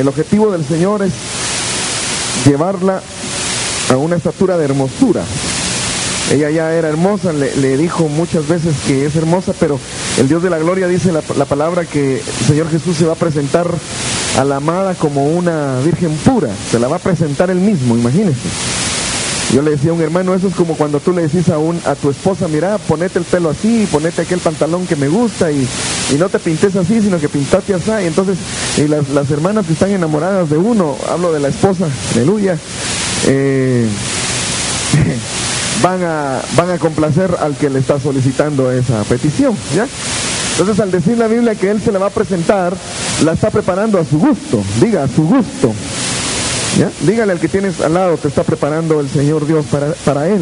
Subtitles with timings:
[0.00, 1.12] el objetivo del Señor es
[2.46, 3.02] llevarla
[3.90, 5.22] a una estatura de hermosura.
[6.32, 9.78] Ella ya era hermosa, le, dijo muchas veces que es hermosa, pero
[10.18, 13.12] el Dios de la gloria dice la, la, palabra que el Señor Jesús se va
[13.12, 13.66] a presentar
[14.38, 18.48] a la amada como una virgen pura, se la va a presentar él mismo, imagínense.
[19.52, 21.80] Yo le decía a un hermano, eso es como cuando tú le decís a, un,
[21.84, 25.66] a tu esposa, mira, ponete el pelo así, ponete aquel pantalón que me gusta y,
[26.18, 27.90] no te pintes así, sino que pintate así.
[28.02, 28.38] Y entonces,
[28.76, 32.56] y las, hermanas que están enamoradas de uno, hablo de la esposa, aleluya,
[33.26, 33.88] eh,
[35.82, 39.86] van, a, van a complacer al que le está solicitando esa petición, ¿ya?
[40.52, 42.76] Entonces, al decir la Biblia que Él se la va a presentar,
[43.24, 45.72] la está preparando a su gusto, diga, a su gusto.
[47.00, 50.40] Dígale al que tienes al lado, te está preparando el Señor Dios para, para él.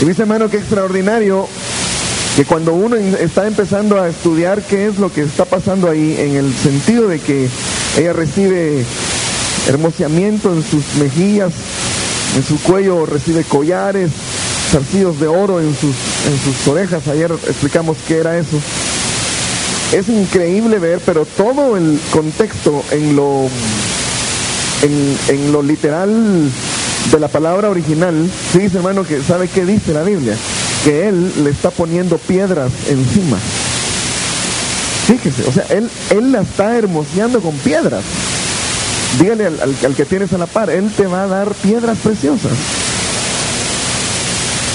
[0.00, 1.46] Y dice hermano que extraordinario
[2.36, 6.36] que cuando uno está empezando a estudiar qué es lo que está pasando ahí, en
[6.36, 7.48] el sentido de que
[7.96, 8.84] ella recibe
[9.68, 11.52] hermoseamiento en sus mejillas,
[12.36, 14.10] en su cuello recibe collares,
[14.70, 15.94] zarcillos de oro en sus,
[16.26, 18.60] en sus orejas, ayer explicamos qué era eso.
[19.92, 23.48] Es increíble ver, pero todo el contexto en lo
[24.84, 26.50] en, lo literal
[27.10, 30.36] de la palabra original, sí dice hermano que sabe qué dice la Biblia,
[30.84, 33.38] que él le está poniendo piedras encima.
[35.06, 38.02] Fíjese, o sea, él, él la está hermoseando con piedras.
[39.20, 42.52] Dígale al, que tienes a la par, él te va a dar piedras preciosas.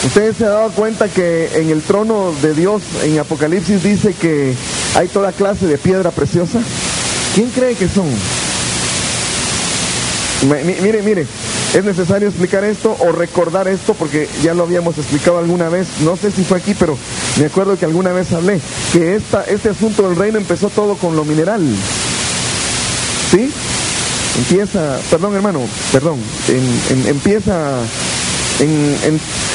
[0.05, 4.55] Ustedes se han dado cuenta que en el trono de Dios, en Apocalipsis, dice que
[4.95, 6.59] hay toda clase de piedra preciosa.
[7.35, 8.07] ¿Quién cree que son?
[10.41, 11.27] Mire, mire,
[11.73, 16.15] es necesario explicar esto o recordar esto porque ya lo habíamos explicado alguna vez, no
[16.15, 16.97] sé si fue aquí, pero
[17.37, 18.61] me acuerdo que alguna vez hablé,
[18.93, 21.61] que esta, este asunto del reino empezó todo con lo mineral.
[23.31, 23.51] ¿Sí?
[24.37, 26.19] Empieza, perdón hermano, perdón,
[27.05, 27.79] empieza,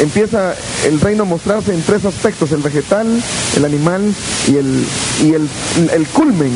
[0.01, 0.55] empieza
[0.85, 3.07] el reino a mostrarse en tres aspectos, el vegetal,
[3.57, 4.15] el animal
[4.49, 4.87] y el,
[5.23, 5.49] y el,
[5.95, 6.53] el culmen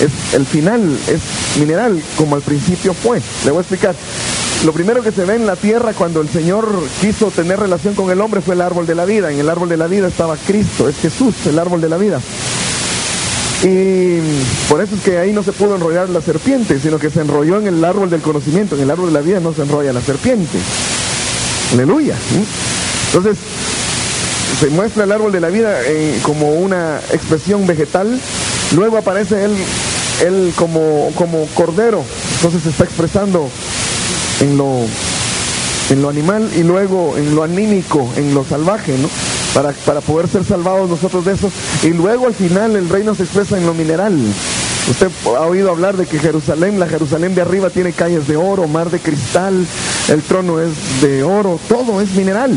[0.00, 3.20] es el final, es mineral, como al principio fue.
[3.44, 3.94] Le voy a explicar.
[4.64, 6.66] Lo primero que se ve en la tierra cuando el Señor
[7.00, 9.30] quiso tener relación con el hombre fue el árbol de la vida.
[9.30, 12.20] En el árbol de la vida estaba Cristo, es Jesús, el árbol de la vida.
[13.62, 14.18] Y
[14.68, 17.58] por eso es que ahí no se pudo enrollar la serpiente, sino que se enrolló
[17.58, 18.76] en el árbol del conocimiento.
[18.76, 20.58] En el árbol de la vida no se enrolla la serpiente.
[21.72, 22.16] Aleluya.
[23.08, 23.38] Entonces,
[24.60, 28.18] se muestra el árbol de la vida eh, como una expresión vegetal.
[28.74, 29.56] Luego aparece él
[30.22, 32.02] él como, como cordero,
[32.36, 33.48] entonces se está expresando
[34.40, 34.80] en lo,
[35.90, 39.08] en lo animal y luego en lo anímico, en lo salvaje, ¿no?
[39.54, 41.50] Para, para poder ser salvados nosotros de eso.
[41.82, 44.14] Y luego al final el reino se expresa en lo mineral.
[44.90, 48.68] Usted ha oído hablar de que Jerusalén, la Jerusalén de arriba tiene calles de oro,
[48.68, 49.66] mar de cristal,
[50.08, 52.52] el trono es de oro, todo es mineral.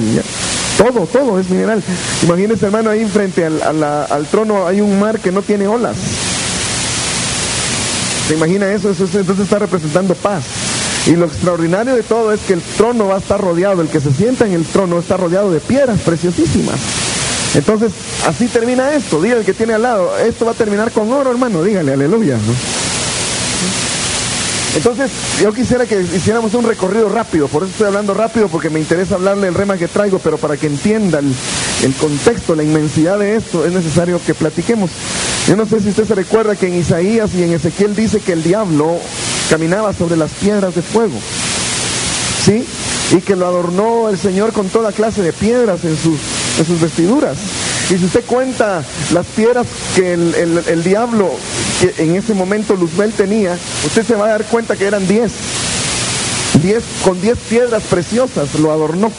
[0.80, 1.84] Todo, todo es mineral.
[2.24, 5.98] Imagínese hermano, ahí frente al, al trono hay un mar que no tiene olas.
[8.30, 8.90] ¿Se imagina eso?
[8.90, 9.04] eso?
[9.14, 10.44] Entonces está representando paz.
[11.06, 14.00] Y lo extraordinario de todo es que el trono va a estar rodeado, el que
[14.00, 16.80] se sienta en el trono está rodeado de piedras preciosísimas.
[17.56, 17.92] Entonces,
[18.28, 19.22] así termina esto.
[19.22, 21.64] Dígale el que tiene al lado, esto va a terminar con oro, hermano.
[21.64, 22.38] Dígale, aleluya.
[24.76, 25.10] Entonces,
[25.42, 29.16] yo quisiera que hiciéramos un recorrido rápido, por eso estoy hablando rápido, porque me interesa
[29.16, 31.34] hablarle el rema que traigo, pero para que entienda el,
[31.84, 34.92] el contexto, la inmensidad de esto, es necesario que platiquemos.
[35.48, 38.34] Yo no sé si usted se recuerda que en Isaías y en Ezequiel dice que
[38.34, 39.00] el diablo
[39.50, 41.20] caminaba sobre las piedras de fuego.
[42.46, 42.66] ¿Sí?
[43.12, 46.20] Y que lo adornó el Señor con toda clase de piedras en sus,
[46.60, 47.38] en sus vestiduras.
[47.90, 48.84] Y si usted cuenta
[49.14, 51.32] las piedras que el, diablo
[51.82, 55.32] que en ese momento Luzbel tenía, usted se va a dar cuenta que eran 10.
[56.62, 59.12] Diez, con 10 piedras preciosas lo adornó.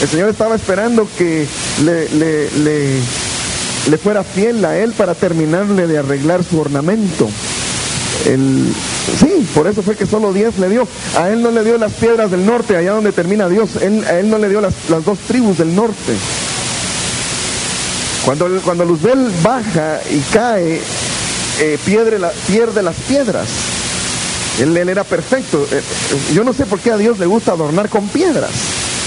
[0.00, 1.46] El Señor estaba esperando que
[1.84, 3.00] le, le
[3.90, 7.28] le fuera fiel a él para terminarle de arreglar su ornamento.
[8.24, 8.72] El,
[9.20, 10.88] sí, por eso fue que solo 10 le dio.
[11.16, 13.76] A él no le dio las piedras del norte, allá donde termina Dios.
[13.80, 14.74] Él, a él no le dio las,
[15.04, 16.14] dos tribus del norte.
[18.26, 20.80] Cuando, cuando Luzbel baja y cae,
[21.60, 23.46] eh, pierde, la, pierde las piedras.
[24.60, 25.64] Él, era perfecto.
[25.70, 25.80] Eh,
[26.34, 28.50] yo no sé por qué a Dios le gusta adornar con piedras.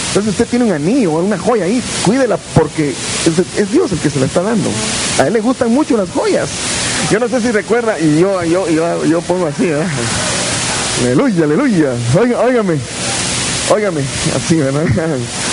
[0.07, 2.91] Entonces usted tiene un anillo o una joya ahí, cuídela porque
[3.57, 4.69] es, Dios el que se la está dando.
[5.19, 6.47] A él le gustan mucho las joyas.
[7.11, 9.83] Yo no sé si recuerda, y yo, yo, yo, yo pongo así, ¿eh?
[11.01, 11.89] Aleluya, aleluya.
[12.15, 12.79] óigame.
[13.69, 14.01] óigame,
[14.35, 14.85] así, ¿verdad?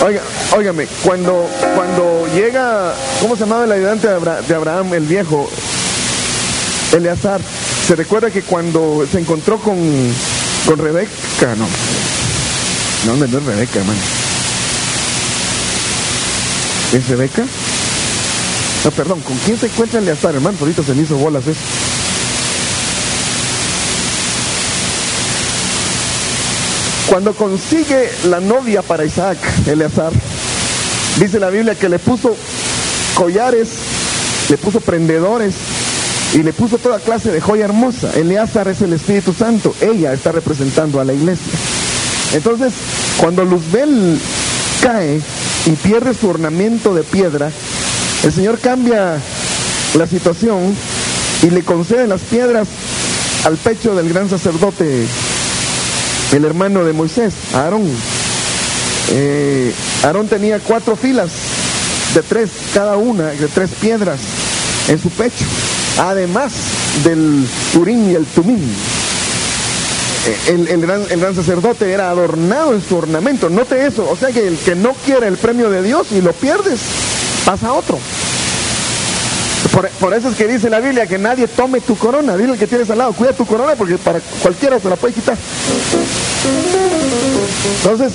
[0.00, 0.22] Oiga,
[0.56, 5.50] óigame, cuando, cuando llega, ¿cómo se llamaba el ayudante de Abraham, el viejo?
[6.92, 7.40] Eleazar.
[7.86, 9.76] Se recuerda que cuando se encontró con,
[10.66, 11.66] con Rebeca, no.
[13.06, 13.98] No, no es Rebeca, hermano.
[16.92, 17.44] ¿Es Rebeca?
[18.84, 20.56] No, perdón, ¿con quién se encuentra Eleazar, hermano?
[20.60, 21.60] Ahorita se me hizo bolas eso.
[27.08, 30.12] Cuando consigue la novia para Isaac, Eleazar,
[31.18, 32.36] dice la Biblia que le puso
[33.14, 33.68] collares,
[34.50, 35.54] le puso prendedores
[36.34, 38.12] y le puso toda clase de joya hermosa.
[38.14, 41.52] Eleazar es el Espíritu Santo, ella está representando a la iglesia.
[42.34, 42.74] Entonces,
[43.16, 44.20] cuando Luzbel
[44.82, 45.22] cae
[45.64, 47.50] y pierde su ornamento de piedra,
[48.22, 49.16] el Señor cambia
[49.96, 50.76] la situación
[51.42, 52.68] y le concede las piedras
[53.44, 55.06] al pecho del gran sacerdote
[56.32, 57.88] el hermano de Moisés, Aarón.
[59.10, 59.72] Eh,
[60.02, 61.30] Aarón tenía cuatro filas
[62.14, 64.18] de tres, cada una, de tres piedras
[64.88, 65.44] en su pecho,
[65.98, 66.52] además
[67.04, 68.62] del Urín y el Tumín.
[70.26, 73.48] Eh, el, gran, sacerdote era adornado en su ornamento.
[73.48, 74.08] Note eso.
[74.10, 76.80] O sea que el que no quiere el premio de Dios y lo pierdes,
[77.44, 77.98] pasa a otro.
[80.00, 82.36] Por, eso es que dice la Biblia que nadie tome tu corona.
[82.36, 85.14] Dile al que tienes al lado, cuida tu corona porque para cualquiera se la puede
[85.14, 85.36] quitar.
[87.82, 88.12] Entonces,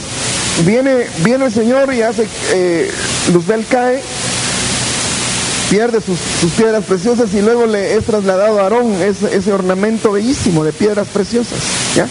[0.65, 2.91] viene, viene el Señor y hace, eh,
[3.33, 4.01] Luzbel cae,
[5.69, 10.71] pierde sus, piedras preciosas y luego le es trasladado a Aarón ese, ornamento bellísimo de
[10.71, 11.57] piedras preciosas.
[11.95, 12.07] ¿ya?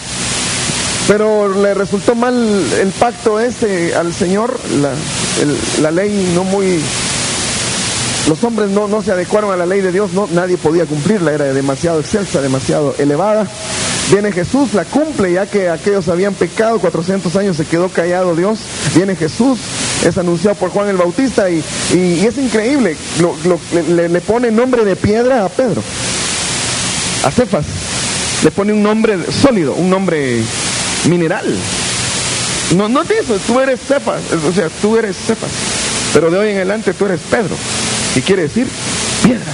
[1.07, 2.35] Pero le resultó mal
[2.79, 4.91] el pacto ese al Señor, la,
[5.81, 6.79] la ley no muy
[8.27, 11.33] los hombres no, no se adecuaron a la ley de Dios, no, nadie podía cumplirla,
[11.33, 13.47] era demasiado excelsa, demasiado elevada.
[14.11, 18.59] Viene Jesús, la cumple, ya que aquellos habían pecado, 400 años se quedó callado Dios.
[18.95, 19.59] Viene Jesús,
[20.05, 22.95] es anunciado por Juan el Bautista y, es increíble,
[23.89, 25.81] le, pone nombre de piedra a Pedro,
[27.23, 27.65] a Cefas,
[28.43, 30.41] le pone un nombre sólido, un nombre
[31.09, 31.45] mineral.
[32.75, 35.51] No, no te eso, tú eres Cefas, o sea, tú eres Cefas,
[36.13, 37.55] pero de hoy en adelante tú eres Pedro.
[38.13, 38.67] ¿Qué quiere decir?
[39.23, 39.51] Piedra.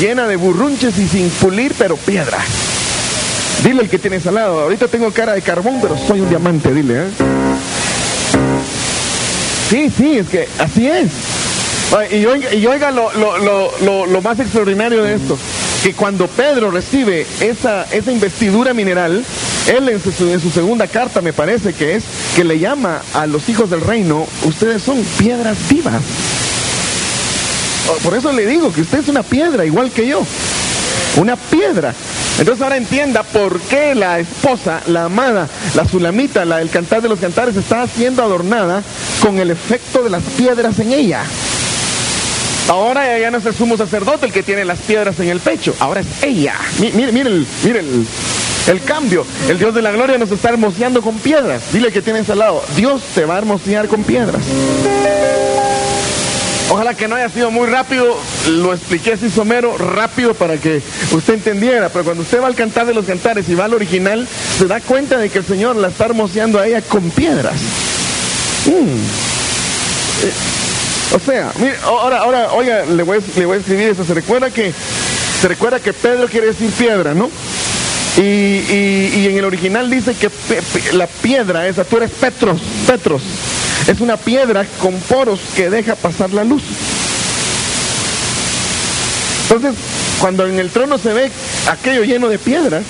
[0.00, 2.38] Llena de burrunches y sin pulir, pero piedra.
[3.64, 6.72] Dile el que tienes al lado, ahorita tengo cara de carbón, pero soy un diamante,
[6.72, 6.94] dile.
[7.00, 7.08] ¿eh?
[9.68, 11.10] Sí, sí, es que así es.
[12.12, 15.38] Y oiga, lo, más extraordinario de esto,
[15.82, 19.24] que cuando Pedro recibe esa, esa investidura mineral,
[19.68, 22.04] él en su, en su, segunda carta me parece que es,
[22.34, 26.02] que le llama a los hijos del reino, ustedes son piedras vivas.
[28.02, 30.22] Por eso le digo que usted es una piedra, igual que yo.
[31.16, 31.94] Una piedra.
[32.38, 37.08] Entonces ahora entienda por qué la esposa, la amada, la sulamita, la del cantar de
[37.08, 38.82] los cantares está siendo adornada
[39.22, 41.24] con el efecto de las piedras en ella.
[42.68, 45.74] Ahora ya no es el sumo sacerdote el que tiene las piedras en el pecho,
[45.78, 46.54] ahora es ella.
[46.80, 48.06] Mire, mire, mire el,
[48.66, 49.24] el, cambio.
[49.48, 51.62] El Dios de la gloria nos está hermoseando con piedras.
[51.72, 54.42] Dile que tienes al lado, Dios te va a hermosear con piedras.
[56.68, 58.18] Ojalá que no haya sido muy rápido,
[58.48, 60.82] lo expliqué así somero, rápido para que
[61.12, 64.26] usted entendiera, pero cuando usted va al cantar de los cantares y va al original,
[64.58, 67.54] se da cuenta de que el Señor la está hermoseando a ella con piedras.
[68.66, 68.98] Mm.
[70.24, 70.32] Eh,
[71.14, 74.04] o sea, mire, ahora, ahora, oiga, le voy, le voy a escribir eso.
[74.04, 74.72] Se recuerda que,
[75.40, 77.30] se recuerda que Pedro quiere decir piedra, ¿no?
[78.16, 80.30] Y, y, en el original dice que
[80.94, 83.22] la piedra esa, tú eres Petros, Petros.
[83.88, 86.62] Es una piedra con poros que deja pasar la luz.
[89.48, 89.74] Entonces,
[90.18, 91.30] cuando en el trono se ve
[91.70, 92.82] aquello lleno de piedras,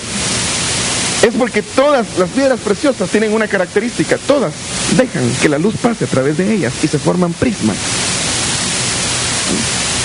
[1.23, 4.53] es porque todas las piedras preciosas tienen una característica, todas
[4.97, 7.77] dejan que la luz pase a través de ellas y se forman prismas.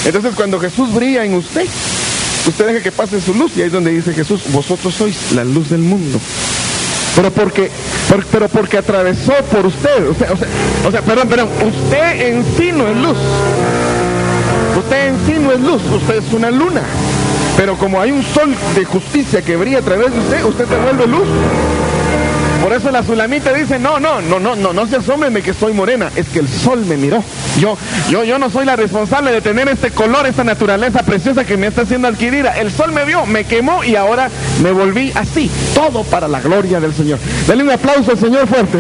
[0.06, 1.66] Entonces cuando Jesús brilla en usted,
[2.48, 5.44] usted deja que pase su luz y ahí es donde dice Jesús, vosotros sois la
[5.44, 6.20] luz del mundo.
[7.16, 7.70] Pero porque,
[8.32, 10.10] pero porque atravesó por usted.
[10.10, 10.27] O sea,
[10.86, 11.50] o sea, perdón, perdón.
[11.65, 13.18] Usted en sí no es luz.
[14.77, 15.82] Usted en sí no es luz.
[15.91, 16.82] Usted es una luna.
[17.58, 20.77] Pero como hay un sol de justicia que brilla a través de usted, usted se
[20.77, 21.27] vuelve luz.
[22.62, 25.74] Por eso la sulamita dice, no, no, no, no, no, no se asómeme que soy
[25.74, 27.24] morena, es que el sol me miró.
[27.60, 27.75] Yo,
[28.10, 31.68] yo, yo no soy la responsable de tener este color, esta naturaleza preciosa que me
[31.68, 32.51] está siendo adquirida.
[32.60, 34.30] El sol me vio, me quemó y ahora
[34.62, 35.50] me volví así.
[35.74, 37.18] Todo para la gloria del Señor.
[37.48, 38.77] Dale un aplauso al Señor fuerte.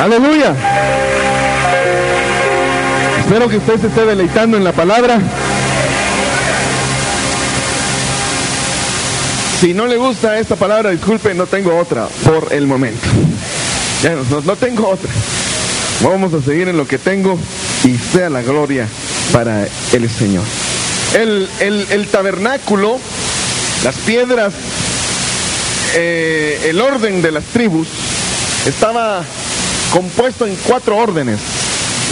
[0.00, 0.54] Aleluya.
[3.20, 5.18] Espero que usted se esté deleitando en la palabra.
[9.60, 13.06] Si no le gusta esta palabra, disculpe, no tengo otra por el momento.
[14.02, 15.10] Ya no, tengo otra.
[16.02, 17.38] Vamos a seguir en lo que tengo
[17.84, 18.86] y sea la gloria
[19.32, 20.44] para el Señor.
[21.14, 22.98] El, el- el tabernáculo,
[23.84, 24.54] las piedras,
[25.94, 27.88] eh, el orden de las tribus
[28.66, 29.22] estaba
[29.92, 31.38] compuesto en cuatro órdenes,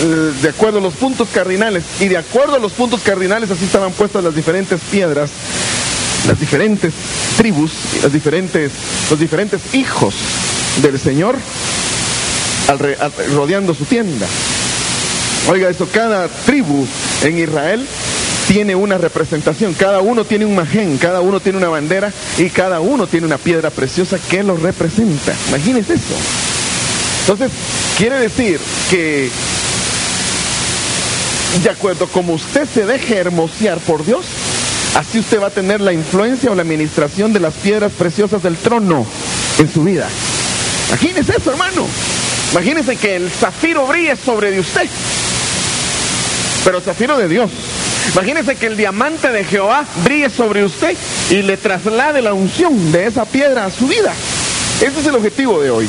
[0.02, 1.84] eh, de acuerdo a los puntos cardinales.
[2.00, 5.30] Y de acuerdo a los puntos cardinales, así estaban puestas las diferentes piedras,
[6.28, 6.92] las diferentes
[7.36, 8.70] tribus, las diferentes,
[9.10, 10.14] los diferentes hijos
[10.82, 11.36] del Señor
[13.34, 14.26] rodeando su tienda.
[15.48, 16.86] Oiga, eso, cada tribu
[17.22, 17.86] en Israel
[18.46, 22.80] tiene una representación, cada uno tiene un majén, cada uno tiene una bandera y cada
[22.80, 25.34] uno tiene una piedra preciosa que lo representa.
[25.48, 26.14] Imagínense eso.
[27.20, 27.50] Entonces,
[27.96, 29.30] quiere decir que
[31.62, 34.26] de acuerdo como usted se deje hermosear por Dios,
[34.96, 38.56] así usted va a tener la influencia o la administración de las piedras preciosas del
[38.56, 39.06] trono
[39.58, 40.08] en su vida.
[40.88, 41.86] Imagínese eso, hermano.
[42.52, 44.88] Imagínese que el zafiro brille sobre de usted.
[46.64, 47.50] Pero el zafiro de Dios.
[48.12, 50.96] Imagínese que el diamante de Jehová brille sobre usted
[51.30, 54.14] y le traslade la unción de esa piedra a su vida.
[54.80, 55.88] Ese es el objetivo de hoy.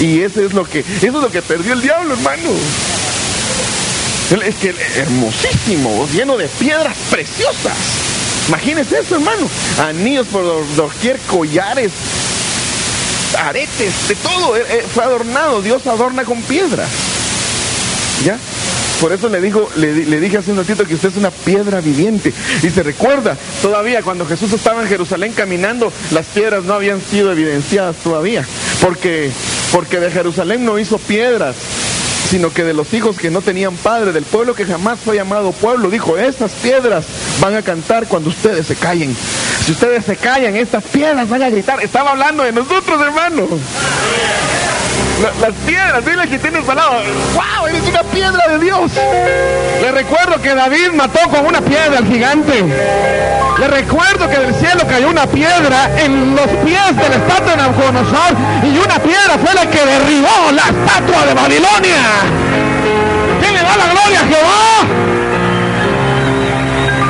[0.00, 2.50] Y ese es lo que, eso es lo que perdió el diablo, hermano.
[4.44, 7.76] Es que hermosísimo, lleno de piedras preciosas.
[8.48, 9.48] Imagínese eso, hermano.
[9.88, 11.90] Anillos por do- doquier, collares,
[13.38, 14.56] aretes, de todo.
[14.56, 15.62] Eh, eh, Fue adornado.
[15.62, 16.88] Dios adorna con piedras.
[18.24, 18.38] ¿Ya?
[19.00, 21.30] Por eso le, dijo, le, di- le dije hace un ratito que usted es una
[21.30, 22.32] piedra viviente.
[22.62, 27.30] Y se recuerda, todavía cuando Jesús estaba en Jerusalén caminando, las piedras no habían sido
[27.32, 28.46] evidenciadas todavía.
[28.80, 29.30] Porque,
[29.70, 31.56] porque de Jerusalén no hizo piedras,
[32.28, 35.52] sino que de los hijos que no tenían padre, del pueblo que jamás fue llamado
[35.52, 37.04] pueblo, dijo, estas piedras
[37.40, 39.16] van a cantar cuando ustedes se callen.
[39.64, 41.82] Si ustedes se callan, estas piedras van a gritar.
[41.82, 43.46] Estaba hablando de nosotros, hermano.
[45.22, 46.92] La- las piedras, dile que tienes al lado.
[47.34, 47.66] ¡Wow!
[47.68, 48.90] Eres una piedra de Dios.
[49.80, 52.64] Le recuerdo que David mató con una piedra al gigante.
[53.58, 57.56] Le recuerdo que del cielo cayó una piedra en los pies de la estatua de
[57.56, 62.02] Nabucodonosor y una piedra fue la que derribó la estatua de Babilonia.
[63.40, 64.66] ¿Quién le da la gloria a Jehová?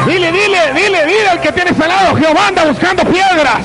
[0.07, 2.17] Dile, dile, dile, dile al que tienes al.
[2.17, 3.57] Jehová anda buscando piedras.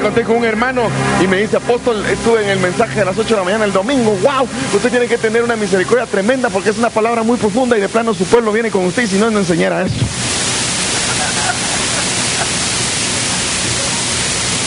[0.00, 0.88] Encontré con un hermano
[1.22, 3.72] y me dice, apóstol, estuve en el mensaje de las 8 de la mañana el
[3.72, 4.12] domingo.
[4.22, 4.48] ¡Wow!
[4.74, 7.88] Usted tiene que tener una misericordia tremenda porque es una palabra muy profunda y de
[7.90, 9.94] plano su pueblo viene con usted y si no, no enseñara eso.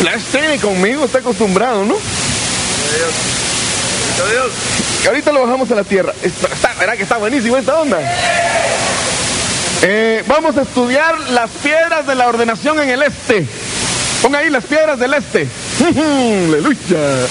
[0.03, 1.95] La esté conmigo, está acostumbrado, ¿no?
[5.07, 6.13] Ahorita lo bajamos a la tierra.
[6.21, 7.97] Está- ¿Verdad que está buenísimo esta onda?
[9.81, 13.47] Eh, vamos a estudiar las piedras de la ordenación en el este.
[14.23, 15.45] Ponga ahí las piedras del este.
[15.81, 17.27] Aleluya.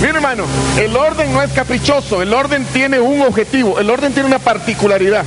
[0.00, 0.44] Mira hermano,
[0.76, 5.24] el orden no es caprichoso, el orden tiene un objetivo, el orden tiene una particularidad.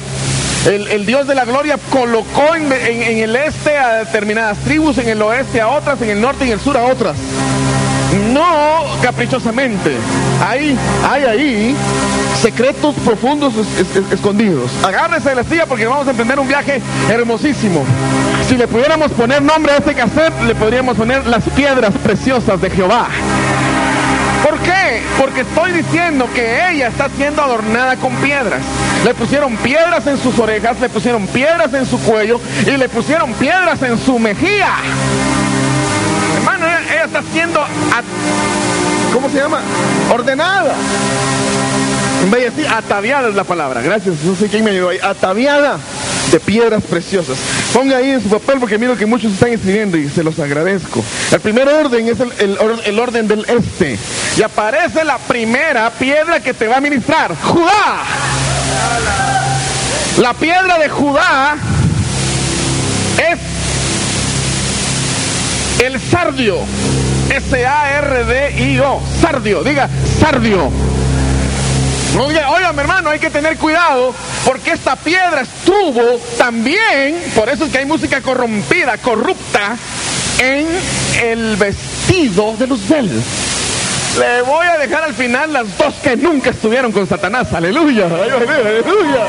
[0.65, 5.61] El, Dios de la gloria colocó en el este a determinadas tribus, en el oeste
[5.61, 7.15] a otras, en el norte y en el sur a otras.
[8.33, 9.91] No caprichosamente.
[10.45, 10.77] Hay,
[11.09, 11.75] hay ahí
[12.41, 14.71] secretos profundos es- es- escondidos.
[14.83, 17.83] Agárrese de la silla porque vamos a emprender un viaje hermosísimo.
[18.47, 22.69] Si le pudiéramos poner nombre a este cassette, le podríamos poner las piedras preciosas de
[22.69, 23.07] Jehová.
[24.43, 25.01] ¿Por qué?
[25.17, 28.59] Porque estoy diciendo que ella está siendo adornada con piedras.
[29.05, 33.31] Le pusieron piedras en sus orejas, le pusieron piedras en su cuello y le pusieron
[33.33, 34.69] piedras en su mejilla.
[36.37, 37.63] Hermano, ella, está siendo,
[39.13, 39.59] ¿cómo se llama?
[40.13, 40.73] Ordenada.
[42.23, 43.81] Embellecida, ataviada es la palabra.
[43.81, 44.97] Gracias, no sé quién me ayudó ahí.
[45.03, 45.77] Ataviada
[46.31, 47.37] de piedras preciosas.
[47.73, 51.03] Ponga ahí en su papel porque miro que muchos están escribiendo y se los agradezco.
[51.31, 53.99] El primer orden es el, el el orden del este.
[54.37, 57.35] Y aparece la primera piedra que te va a ministrar.
[57.35, 58.03] Judá.
[60.17, 61.57] La piedra de Judá
[63.17, 63.39] es
[65.85, 66.57] el sardio.
[67.29, 69.01] S-A-R-D-I-O.
[69.21, 69.63] Sardio.
[69.63, 69.89] Diga,
[70.19, 70.71] sardio.
[72.19, 74.13] Oiga, oiga, mi hermano, hay que tener cuidado
[74.45, 79.75] porque esta piedra estuvo también, por eso es que hay música corrompida, corrupta,
[80.37, 80.67] en
[81.21, 83.09] el vestido de Luzbel.
[84.19, 87.51] Le voy a dejar al final las dos que nunca estuvieron con Satanás.
[87.51, 89.25] Aleluya, aleluya.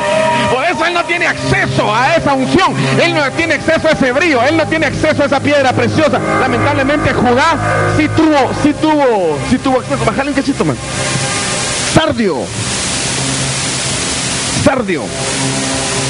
[0.53, 2.75] Por eso él no tiene acceso a esa unción.
[3.03, 4.43] Él no tiene acceso a ese brillo.
[4.43, 6.19] Él no tiene acceso a esa piedra preciosa.
[6.38, 7.57] Lamentablemente Judá
[7.97, 10.05] sí tuvo, sí tuvo, sí tuvo acceso.
[10.05, 10.76] Bájale un cachito, man.
[11.95, 12.39] Sardio.
[14.65, 15.05] Sardio.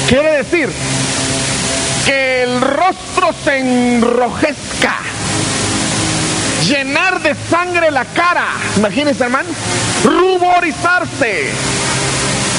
[0.09, 0.69] Quiere decir
[2.05, 4.97] que el rostro se enrojezca,
[6.67, 9.49] llenar de sangre la cara, imagínense hermano,
[10.03, 11.51] ruborizarse,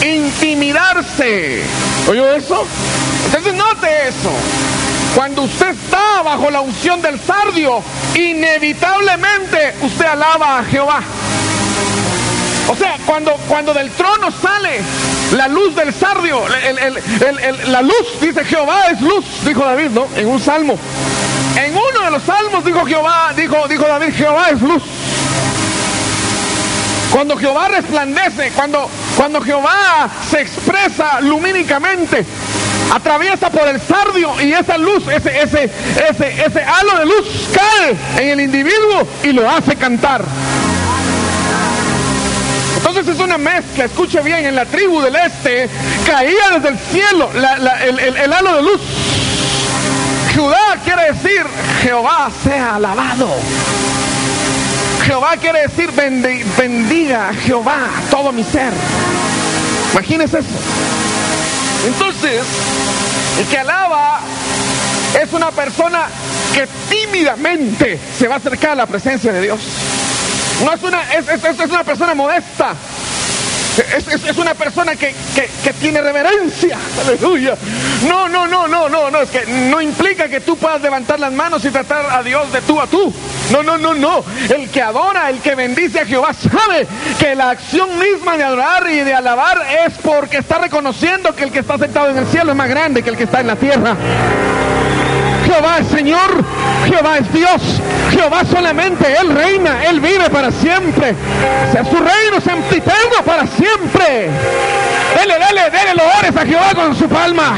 [0.05, 1.63] intimidarse.
[2.09, 2.65] ¿Oyó eso?
[3.27, 4.31] Entonces note eso.
[5.17, 7.83] Cuando usted está bajo la unción del sardio,
[8.15, 11.03] inevitablemente usted alaba a Jehová.
[12.69, 14.81] O sea, cuando, cuando del trono sale
[15.37, 16.43] la luz del sardio,
[17.69, 20.07] la luz, dice Jehová es luz, dijo David, ¿no?
[20.17, 20.77] En un salmo.
[21.57, 24.83] En uno de los salmos dijo Jehová, dijo, dijo David, Jehová es luz.
[27.13, 32.27] Cuando Jehová resplandece, cuando, cuando Jehová se expresa lumínicamente,
[32.93, 35.71] atraviesa por el sardio y esa luz, ese, ese,
[36.11, 40.25] ese, ese halo de luz cae en el individuo y lo hace cantar.
[43.37, 45.69] Una mezcla, escuche bien, en la tribu del este
[46.07, 48.81] caía desde el cielo el, halo de luz.
[50.35, 51.45] Judá quiere decir
[51.83, 53.29] Jehová sea alabado.
[55.05, 55.91] Jehová quiere decir
[56.57, 58.73] bendiga Jehová todo mi ser.
[59.93, 60.49] Imagínese eso.
[61.89, 62.43] Entonces,
[63.39, 64.21] el que alaba
[65.21, 66.07] es una persona
[66.55, 69.61] que tímidamente se va a acercar a la presencia de Dios.
[70.65, 72.75] No es una, es, es, una persona modesta.
[73.79, 76.79] Es, una persona que, que, tiene reverencia.
[77.05, 77.57] Aleluya.
[78.09, 79.21] No, no, no, no, no, no.
[79.21, 82.61] Es que no implica que tú puedas levantar las manos y tratar a Dios de
[82.63, 83.13] tú a tú.
[83.51, 84.25] No, no, no, no.
[84.49, 86.87] El que adora, el que bendice a Jehová sabe
[87.19, 91.53] que la acción misma de adorar y de alabar es porque está reconociendo que el
[91.53, 93.57] que está sentado en el cielo es más grande que el que está en la
[93.57, 93.97] tierra.
[95.47, 96.45] Jehová es Señor,
[96.87, 101.15] Jehová es Dios, Jehová solamente, Él reina, Él vive para siempre.
[101.73, 104.31] sea, su reino es empitendo para siempre.
[105.17, 107.57] Dele, dele, dele loores a Jehová con su palma.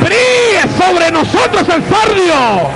[0.00, 2.70] Brille sobre nosotros el fardio.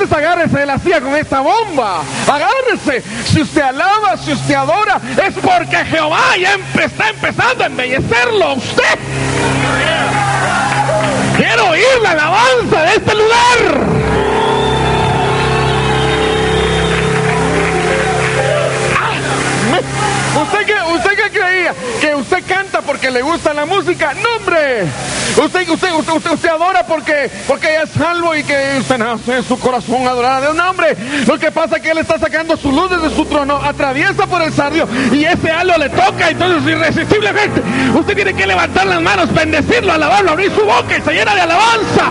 [0.00, 2.00] Entonces agárrese de la silla con esta bomba.
[2.26, 3.02] Agárrese.
[3.26, 8.98] Si usted alaba, si usted adora, es porque Jehová ya está empezando a embellecerlo usted.
[11.36, 13.89] Quiero oír la alabanza de este lugar.
[20.36, 21.74] ¿Usted qué, usted creía?
[22.00, 24.14] ¿Que usted canta porque le gusta la música?
[24.14, 24.84] ¡No, hombre!
[25.36, 29.58] Usted, usted, usted, usted, adora porque, porque es salvo y que usted nace en su
[29.58, 30.54] corazón adorar a Dios.
[30.54, 30.96] No, hombre.
[31.26, 34.42] Lo que pasa es que Él está sacando su luz desde su trono, atraviesa por
[34.42, 36.30] el sardio y ese halo le toca.
[36.30, 37.62] Entonces, irresistiblemente,
[37.94, 41.40] usted tiene que levantar las manos, bendecirlo, alabarlo, abrir su boca y se llena de
[41.40, 42.10] alabanza.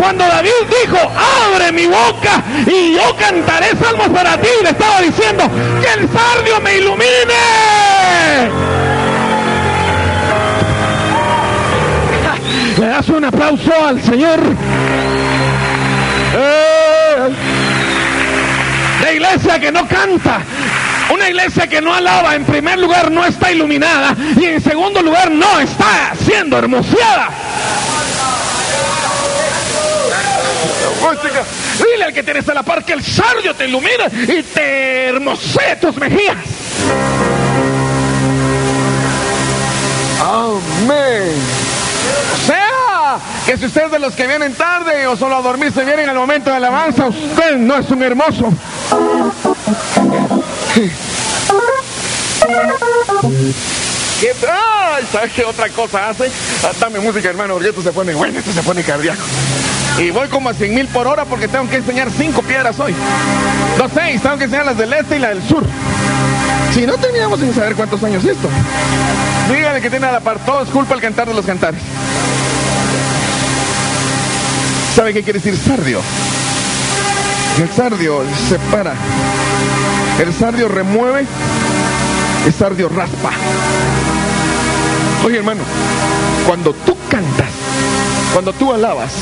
[0.00, 0.50] Cuando David
[0.82, 5.44] dijo, abre mi boca y yo cantaré salmos para ti, le estaba diciendo
[5.82, 7.34] que el sardio me ilumine.
[12.78, 14.40] Le das un aplauso al Señor.
[16.34, 17.28] Eh.
[19.02, 20.40] la iglesia que no canta,
[21.12, 25.30] una iglesia que no alaba, en primer lugar no está iluminada y en segundo lugar
[25.30, 27.28] no está siendo hermoseada.
[31.78, 35.76] Dile al que tienes a la par que el sardio te ilumina y te hermosee
[35.76, 36.36] tus mejillas.
[40.22, 41.34] Amén.
[42.32, 45.72] O sea, que si usted es de los que vienen tarde o solo a dormir
[45.72, 48.52] se vienen al momento de alabanza, usted no es un hermoso.
[54.20, 54.32] ¿Qué?
[54.48, 56.30] Ay, ¿Sabes qué otra cosa hace?
[56.62, 59.22] Ah, dame música, hermano, porque esto se pone bueno, esto se pone cardíaco.
[59.98, 62.94] Y voy como a 100 mil por hora porque tengo que enseñar cinco piedras hoy.
[63.78, 65.64] No seis, tengo que enseñar las del este y la del sur.
[66.74, 68.48] Si no terminamos sin saber cuántos años esto.
[69.52, 71.80] Dígale que tiene a la par, todo es culpa el cantar de los cantares.
[74.94, 76.00] ¿Sabe qué quiere decir sardio?
[77.60, 78.94] El sardio separa.
[80.18, 81.26] El sardio remueve.
[82.46, 83.30] El sardio raspa.
[85.24, 85.62] Oye hermano,
[86.46, 87.50] cuando tú cantas,
[88.32, 89.12] cuando tú alabas,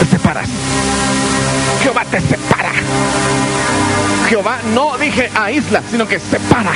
[0.00, 0.48] te separas.
[1.82, 2.70] Jehová te separa.
[4.28, 6.72] Jehová no dije aísla, sino que separa.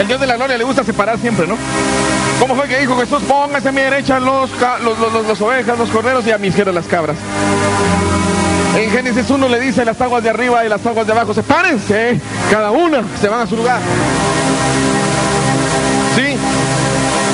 [0.00, 1.56] El Dios de la gloria le gusta separar siempre, ¿no?
[2.40, 3.22] ¿Cómo fue que dijo Jesús?
[3.28, 4.50] Póngase a mi derecha los,
[4.82, 7.16] los, ovejas, los corderos y a mi izquierda las cabras.
[8.76, 12.18] En Génesis 1 le dice las aguas de arriba y las aguas de abajo, sepárense,
[12.50, 13.80] cada una se van a su lugar.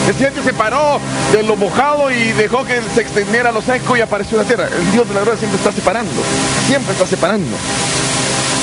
[0.09, 0.99] El cielo se paró
[1.33, 4.67] de lo mojado y dejó que se extendiera lo seco y apareció la tierra.
[4.67, 6.23] El Dios de la gloria siempre está separando,
[6.67, 7.55] siempre está separando.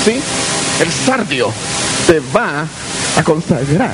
[0.04, 0.20] ¿Sí?
[0.80, 1.52] El sardio
[2.08, 2.66] te va
[3.16, 3.92] a consagrar.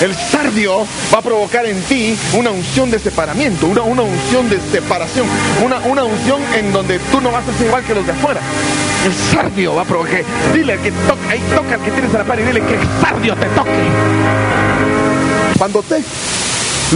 [0.00, 4.60] El sardio va a provocar en ti una unción de separamiento, una, una unción de
[4.70, 5.26] separación,
[5.64, 8.40] una, una unción en donde tú no vas a ser igual que los de afuera.
[9.04, 10.22] El sardio va a provocar.
[10.52, 12.74] Dile al que toca, ahí toca al que tienes a la par y dile que
[12.74, 13.70] el sardio te toque.
[15.58, 16.02] Cuando te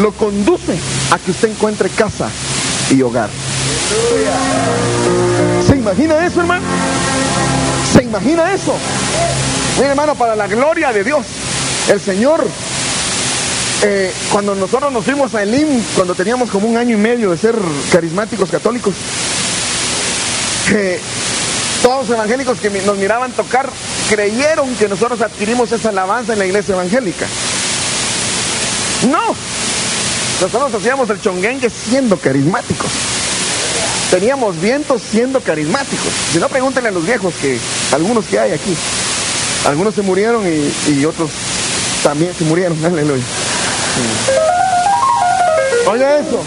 [0.01, 0.77] lo conduce
[1.11, 2.31] a que usted encuentre casa
[2.91, 3.29] y hogar.
[5.67, 6.65] ¿Se imagina eso, hermano?
[7.93, 8.75] ¿Se imagina eso?
[9.77, 11.25] Mira, hermano, para la gloria de Dios,
[11.89, 12.47] el Señor,
[13.83, 17.39] eh, cuando nosotros nos fuimos a Elim, cuando teníamos como un año y medio de
[17.39, 17.55] ser
[17.91, 18.95] carismáticos católicos,
[20.69, 21.01] que
[21.83, 23.69] todos los evangélicos que nos miraban tocar
[24.09, 27.27] creyeron que nosotros adquirimos esa alabanza en la iglesia evangélica.
[29.11, 29.35] No,
[30.41, 32.91] nosotros hacíamos el chonguengue siendo carismáticos.
[34.11, 36.09] Teníamos vientos siendo carismáticos.
[36.33, 37.59] Si no, pregúntenle a los viejos que,
[37.93, 38.77] algunos que hay aquí.
[39.65, 41.31] Algunos se murieron y, otros
[42.03, 42.77] también se murieron.
[42.85, 43.25] Aleluya.
[45.87, 46.43] Oiga eso.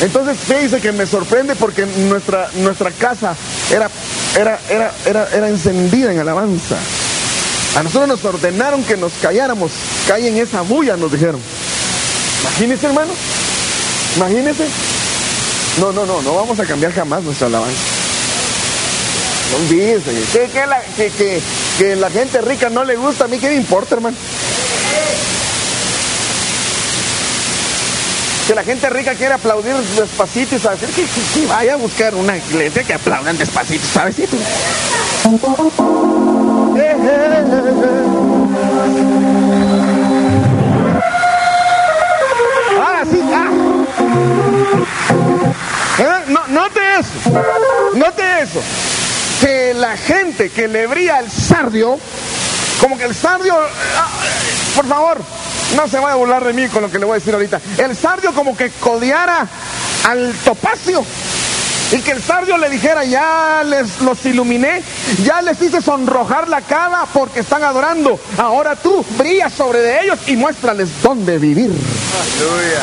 [0.00, 3.34] Entonces dice que me sorprende porque nuestra, nuestra casa
[3.70, 3.88] era,
[4.36, 6.76] era, era, era, era encendida en alabanza.
[7.76, 9.70] A nosotros nos ordenaron que nos calláramos.
[10.06, 11.40] Callen esa bulla, nos dijeron.
[12.42, 13.12] Imagínense, hermano.
[14.16, 14.66] Imagínense.
[15.80, 17.76] No, no, no, no vamos a cambiar jamás nuestra alabanza.
[19.50, 21.40] No olvides, que, que, la, que,
[21.78, 24.16] que, la gente rica no le gusta, a mí qué me importa, hermano.
[28.46, 32.36] Que la gente rica quiere aplaudir despacito y saber que, que, vaya a buscar una
[32.36, 34.16] iglesia que aplaudan despacito, ¿sabes?
[42.78, 43.50] Ahora sí, ah.
[45.98, 46.24] ¿Eh?
[46.28, 47.30] No, note eso,
[47.94, 48.62] note eso.
[49.40, 51.98] Que la gente que le brilla el sardio,
[52.80, 54.08] como que el sardio, ah,
[54.76, 55.20] por favor,
[55.76, 57.60] no se vaya a burlar de mí con lo que le voy a decir ahorita.
[57.78, 59.46] El sardio como que codeara
[60.04, 61.04] al topacio.
[61.92, 64.82] Y que el sardio le dijera, ya les los iluminé,
[65.22, 68.18] ya les hice sonrojar la cara porque están adorando.
[68.38, 71.70] Ahora tú brillas sobre de ellos y muéstrales dónde vivir.
[71.70, 72.82] Aleluya.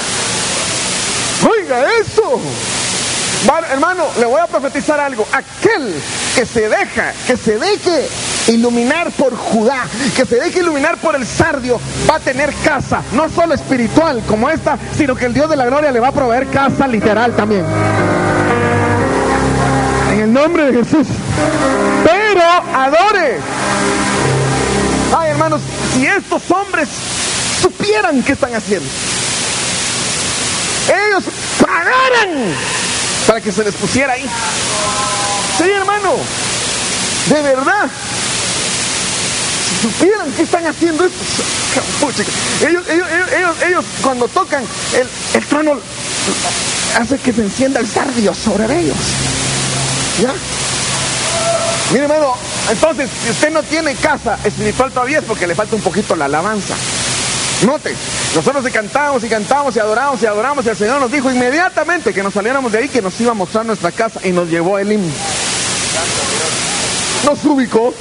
[1.51, 2.39] Oiga eso.
[3.71, 5.27] hermano, le voy a profetizar algo.
[5.33, 5.93] Aquel
[6.35, 8.07] que se deja, que se deje
[8.47, 11.79] iluminar por Judá, que se deje iluminar por el sardio,
[12.09, 15.65] va a tener casa, no solo espiritual como esta, sino que el Dios de la
[15.65, 17.65] gloria le va a proveer casa literal también.
[20.11, 21.07] En el nombre de Jesús.
[22.03, 22.41] Pero
[22.75, 23.39] adore.
[25.17, 25.61] Ay, hermanos,
[25.93, 26.89] si estos hombres
[27.61, 28.87] supieran qué están haciendo
[30.89, 31.23] ellos
[31.59, 32.53] pagaran
[33.27, 34.29] para que se les pusiera ahí.
[35.57, 36.15] Sí, hermano,
[37.29, 37.89] de verdad.
[39.73, 41.23] Si supieran que están haciendo esto,
[42.67, 43.07] ellos, ellos,
[43.37, 44.63] ellos, ellos cuando tocan
[44.95, 45.79] el, el trono
[46.99, 48.97] hace que se encienda el sardio sobre ellos.
[50.21, 50.33] ¿Ya?
[51.91, 52.35] Mire, hermano,
[52.69, 56.25] entonces, si usted no tiene casa espiritual todavía es porque le falta un poquito la
[56.25, 56.75] alabanza.
[57.65, 57.95] Note,
[58.35, 62.23] nosotros cantamos y cantamos y adoramos y adoramos y el Señor nos dijo inmediatamente que
[62.23, 64.91] nos saliéramos de ahí que nos iba a mostrar nuestra casa y nos llevó el
[64.91, 65.13] himno.
[67.25, 67.93] Nos ubicó,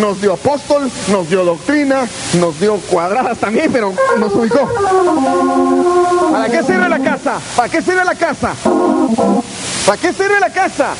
[0.00, 4.68] nos dio apóstol, nos dio doctrina, nos dio cuadradas también, pero nos ubicó.
[6.32, 7.40] ¿Para qué sirve la casa?
[7.56, 8.54] ¿Para qué sirve la casa?
[9.86, 10.94] ¿Para qué sirve la casa?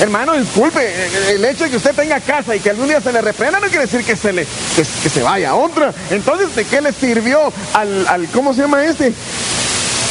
[0.00, 3.22] Hermano, disculpe, el hecho de que usted tenga casa y que algún día se le
[3.22, 5.92] reprenda no quiere decir que se le que, se vaya a otra.
[6.10, 9.12] Entonces, ¿de qué le sirvió al, al ¿cómo se llama este?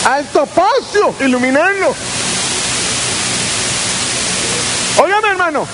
[0.06, 1.94] Al topacio, iluminarlo.
[4.98, 5.68] Óigame, hermano.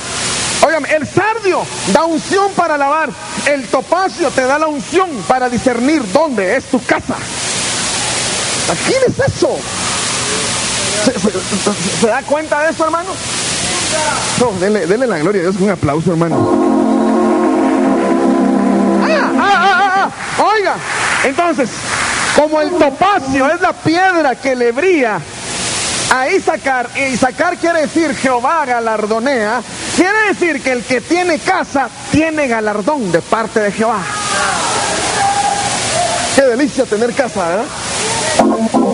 [0.78, 3.10] El sardio da unción para lavar.
[3.46, 7.16] El topacio te da la unción para discernir dónde es tu casa.
[8.88, 9.58] ¿Quién es eso?
[12.00, 13.10] se da cuenta de eso, hermano?
[14.40, 16.38] No, denle, la gloria a Dios con un aplauso, hermano.
[19.04, 20.76] Ah, ah, ah, Oiga,
[21.26, 21.70] entonces,
[22.36, 25.20] como el topacio es la piedra que le brilla
[26.12, 29.62] a Isaacar, y Isaacar quiere decir Jehová galardonea,
[29.96, 34.02] quiere decir que el que tiene casa tiene galardón de parte de Jehová.
[36.36, 37.66] Qué delicia tener casa, ¿verdad?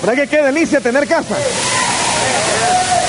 [0.02, 1.36] ¿Verdad que qué delicia tener casa?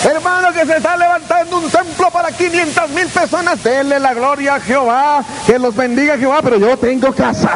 [0.05, 3.63] Hermano, que se está levantando un templo para 500 mil personas.
[3.63, 5.25] Denle la gloria a Jehová.
[5.45, 7.51] Que los bendiga Jehová, pero yo tengo casa.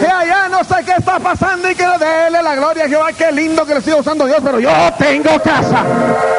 [0.00, 3.12] Que allá no sé qué está pasando y que denle la gloria a Jehová.
[3.12, 5.84] Qué lindo que le siga usando Dios, pero yo tengo casa.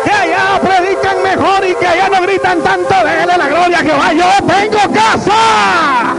[0.03, 2.93] Que allá predican mejor y que allá no gritan tanto.
[3.03, 4.13] Denle la gloria a Jehová.
[4.13, 6.17] Yo tengo casa.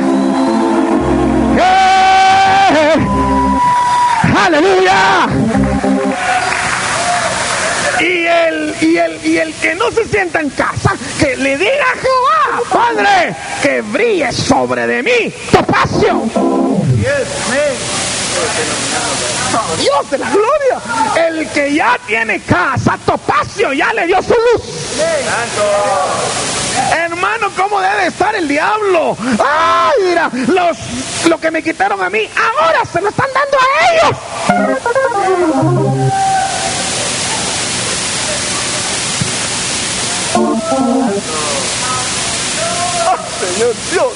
[8.97, 13.37] El, y el que no se sienta en casa, que le diga a Jehová, Padre,
[13.63, 16.23] que brille sobre de mí topacio.
[19.79, 20.81] Dios de la gloria.
[21.29, 24.63] El que ya tiene casa, Topacio, ya le dio su luz.
[26.97, 29.17] Hermano, ¿cómo debe estar el diablo?
[29.39, 30.77] Ay, mira, los,
[31.27, 34.17] lo que me quitaron a mí, ahora se lo están dando a ellos.
[43.41, 44.13] Señor Dios.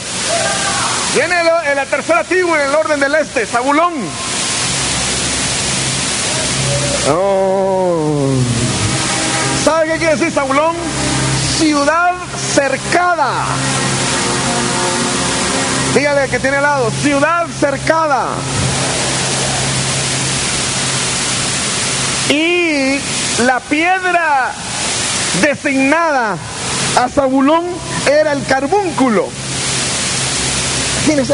[1.15, 1.37] Viene
[1.71, 3.93] en la tercera tribu en el orden del este, Zabulón.
[7.11, 8.35] Oh.
[9.65, 10.77] ¿Sabe qué quiere decir Zabulón?
[11.59, 12.15] Ciudad
[12.55, 13.47] cercada.
[15.95, 18.29] Dígale que tiene al lado, ciudad cercada.
[22.31, 22.99] Y
[23.45, 24.53] la piedra
[25.41, 26.37] designada
[26.97, 27.65] a Zabulón
[28.11, 29.29] era el carbúnculo.
[31.07, 31.33] ¿Quién es?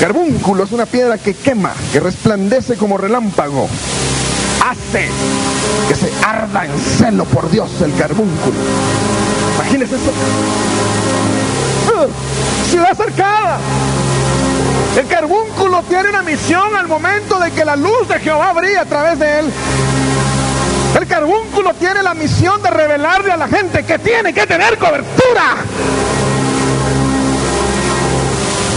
[0.00, 3.68] Carbúnculo es una piedra que quema, que resplandece como relámpago.
[4.60, 5.08] Hace
[5.88, 8.56] que se arda en celo por Dios el carbúnculo.
[9.56, 10.12] Imagínese eso.
[11.94, 13.58] Uh, ciudad cercada.
[14.96, 18.84] El carbúnculo tiene una misión al momento de que la luz de Jehová brille a
[18.84, 19.52] través de él.
[20.98, 25.56] El carbúnculo tiene la misión de revelarle a la gente que tiene que tener cobertura.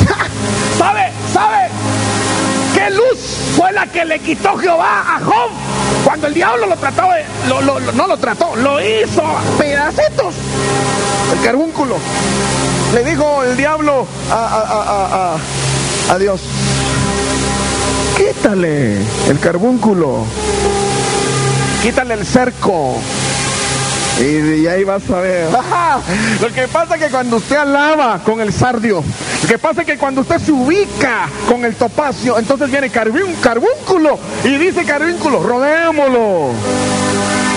[0.78, 1.12] ¿Sabe?
[1.34, 1.70] ¿Sabe?
[2.74, 3.20] ¿Qué luz
[3.56, 5.52] fue la que le quitó Jehová a Job?
[6.06, 7.04] Cuando el diablo lo trató,
[7.50, 9.24] no lo trató, lo hizo
[9.58, 10.36] pedacitos.
[11.34, 11.98] El carbúnculo.
[12.94, 15.36] Le dijo el diablo a,
[16.10, 16.40] a Dios,
[18.16, 18.98] quítale
[19.28, 20.26] el carbúnculo,
[21.86, 22.96] quítale el cerco,
[24.20, 25.50] y, ahí vas a ver.
[26.42, 29.04] Lo que pasa es que cuando usted alaba con el sardio,
[29.44, 34.18] lo que pasa es que cuando usted se ubica con el topacio, entonces viene carbúnculo
[34.44, 36.54] y dice carbúnculo, rodeémoslo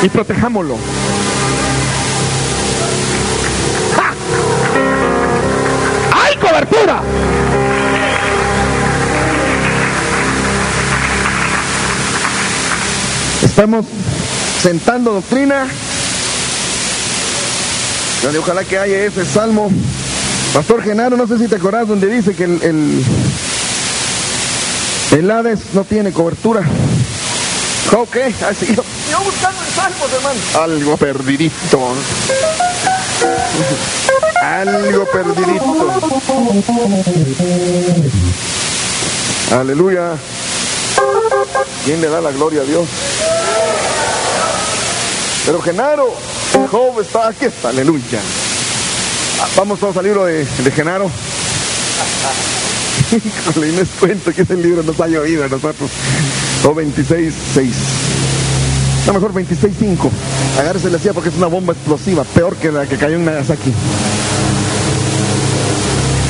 [0.03, 0.77] y protejámoslo.
[6.13, 7.03] ¡Hay cobertura!
[13.43, 13.87] Estamos
[14.63, 15.67] sentando doctrina
[18.37, 19.71] ojalá que haya ese salmo.
[20.53, 23.05] Pastor Genaro, no sé si te acordás donde dice que el, el,
[25.13, 26.63] el Hades no tiene cobertura.
[27.97, 28.17] Ok,
[28.49, 30.41] así yo, yo buscando el salmo, hermano.
[30.63, 31.95] Algo perdidito.
[34.43, 35.93] Algo perdidito.
[39.53, 40.13] Aleluya.
[41.85, 42.87] ¿Quién le da la gloria a Dios?
[45.47, 46.15] Pero Genaro,
[46.71, 48.21] Job está aquí, está, aleluya.
[49.57, 51.11] Vamos todos al libro de, Genaro.
[53.11, 55.91] Híjole, les cuento que ese libro nos ha llovido a nosotros.
[56.65, 57.75] O 26, 6.
[59.05, 60.11] A lo mejor 26, 5.
[60.59, 63.73] Agárrese la porque es una bomba explosiva, peor que la que cayó en Nagasaki.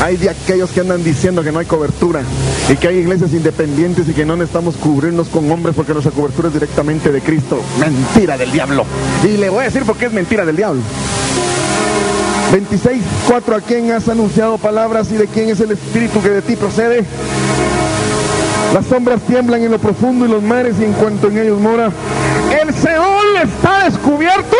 [0.03, 2.23] Hay de aquellos que andan diciendo que no hay cobertura
[2.69, 6.49] y que hay iglesias independientes y que no necesitamos cubrirnos con hombres porque nuestra cobertura
[6.49, 7.61] es directamente de Cristo.
[7.81, 8.85] Mentira del diablo.
[9.25, 10.81] Y le voy a decir por qué es mentira del diablo.
[12.53, 13.57] 26, 4.
[13.57, 17.05] ¿A quién has anunciado palabras y de quién es el espíritu que de ti procede?
[18.73, 21.91] Las sombras tiemblan en lo profundo y los mares y en cuanto en ellos mora.
[22.63, 24.57] El Seol está descubierto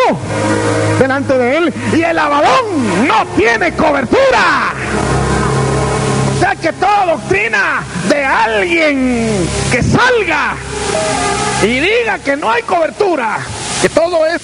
[0.99, 4.73] delante de él y el Abadón no tiene cobertura
[6.61, 10.55] que toda doctrina de alguien que salga
[11.61, 13.39] y diga que no hay cobertura,
[13.81, 14.41] que todo es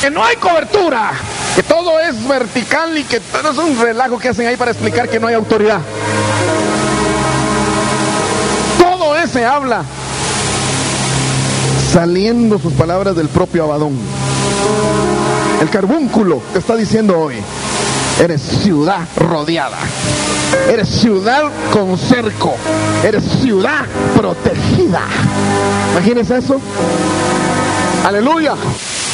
[0.00, 1.12] que no hay cobertura,
[1.54, 5.08] que todo es vertical y que todo es un relajo que hacen ahí para explicar
[5.08, 5.80] que no hay autoridad.
[9.32, 9.82] Se habla
[11.90, 13.98] saliendo sus palabras del propio Abadón.
[15.60, 17.36] El carbúnculo te está diciendo hoy,
[18.20, 19.78] eres ciudad rodeada,
[20.70, 22.56] eres ciudad con cerco,
[23.02, 25.00] eres ciudad protegida.
[25.92, 26.60] Imagínense eso.
[28.04, 28.54] Aleluya.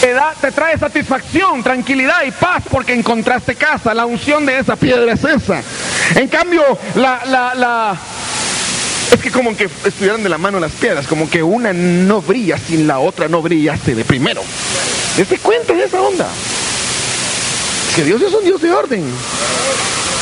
[0.00, 3.94] Te, da, te trae satisfacción, tranquilidad y paz porque encontraste casa.
[3.94, 5.60] La unción de esa piedra es esa.
[6.14, 6.62] En cambio,
[6.94, 7.98] la, la, la
[9.12, 12.58] es que como que estuvieran de la mano las piedras, como que una no brilla
[12.58, 14.42] sin la otra no brillaste de primero.
[15.16, 16.28] ¿Te cuenta de esa onda?
[17.96, 19.04] Que Dios es un Dios de orden.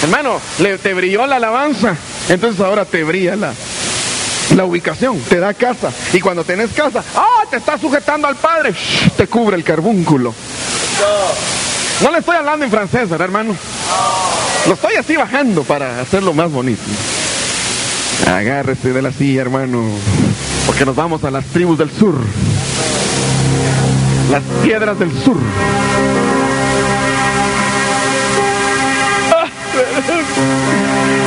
[0.03, 1.97] Hermano, le, te brilló la alabanza.
[2.29, 3.53] Entonces ahora te brilla la,
[4.55, 5.93] la ubicación, te da casa.
[6.13, 7.45] Y cuando tenés casa, ¡ah!
[7.51, 8.75] Te está sujetando al Padre,
[9.17, 10.35] te cubre el carbúnculo.
[12.03, 13.57] No le estoy hablando en francés, ¿verdad, hermano?
[14.67, 16.83] Lo estoy así bajando para hacerlo más bonito.
[18.25, 19.85] Agárrese de la silla, hermano,
[20.67, 22.15] porque nos vamos a las tribus del sur.
[24.31, 25.37] Las piedras del sur.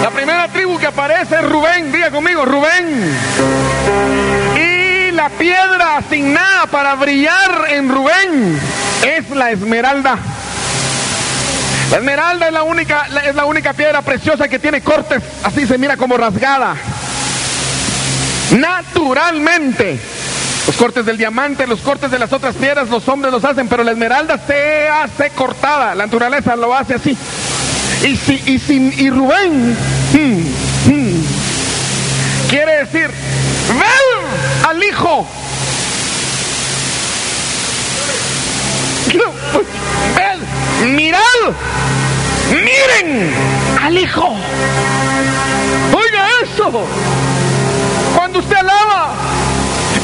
[0.02, 3.16] La primera tribu que aparece es Rubén, diga conmigo, Rubén.
[4.58, 8.60] Y la piedra asignada para brillar en Rubén
[9.06, 10.18] es la esmeralda.
[11.92, 15.78] La esmeralda es la única, es la única piedra preciosa que tiene cortes, así se
[15.78, 16.76] mira como rasgada.
[18.52, 20.00] Naturalmente.
[20.68, 23.84] Los cortes del diamante, los cortes de las otras piedras, los hombres los hacen, pero
[23.84, 25.96] la esmeralda se hace cortada.
[25.96, 27.18] La naturaleza lo hace así.
[28.06, 29.76] Y, si, y, sin, y Rubén
[30.14, 31.26] hmm, hmm,
[32.50, 33.10] quiere decir,
[33.70, 35.28] ven al hijo.
[39.54, 39.79] Ven,
[40.86, 41.20] mirad,
[42.52, 43.34] miren
[43.82, 44.36] al hijo.
[45.94, 46.72] Oiga eso.
[48.16, 49.14] Cuando usted alaba,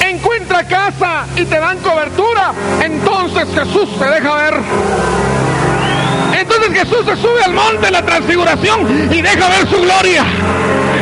[0.07, 4.55] encuentra casa y te dan cobertura, entonces Jesús se deja ver.
[6.39, 10.25] Entonces Jesús se sube al monte de la transfiguración y deja ver su gloria.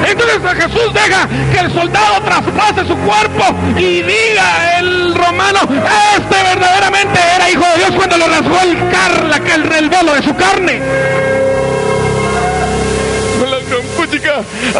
[0.07, 7.19] Entonces Jesús deja que el soldado traspase su cuerpo y diga el romano, este verdaderamente
[7.35, 10.81] era hijo de Dios cuando lo rasgó el, car, el, el velo de su carne.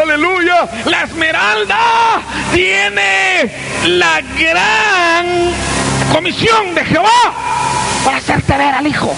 [0.01, 0.69] Aleluya.
[0.85, 2.21] La esmeralda
[2.53, 3.51] tiene
[3.85, 5.51] la gran
[6.11, 7.33] comisión de Jehová
[8.05, 9.13] para hacerte ver al Hijo.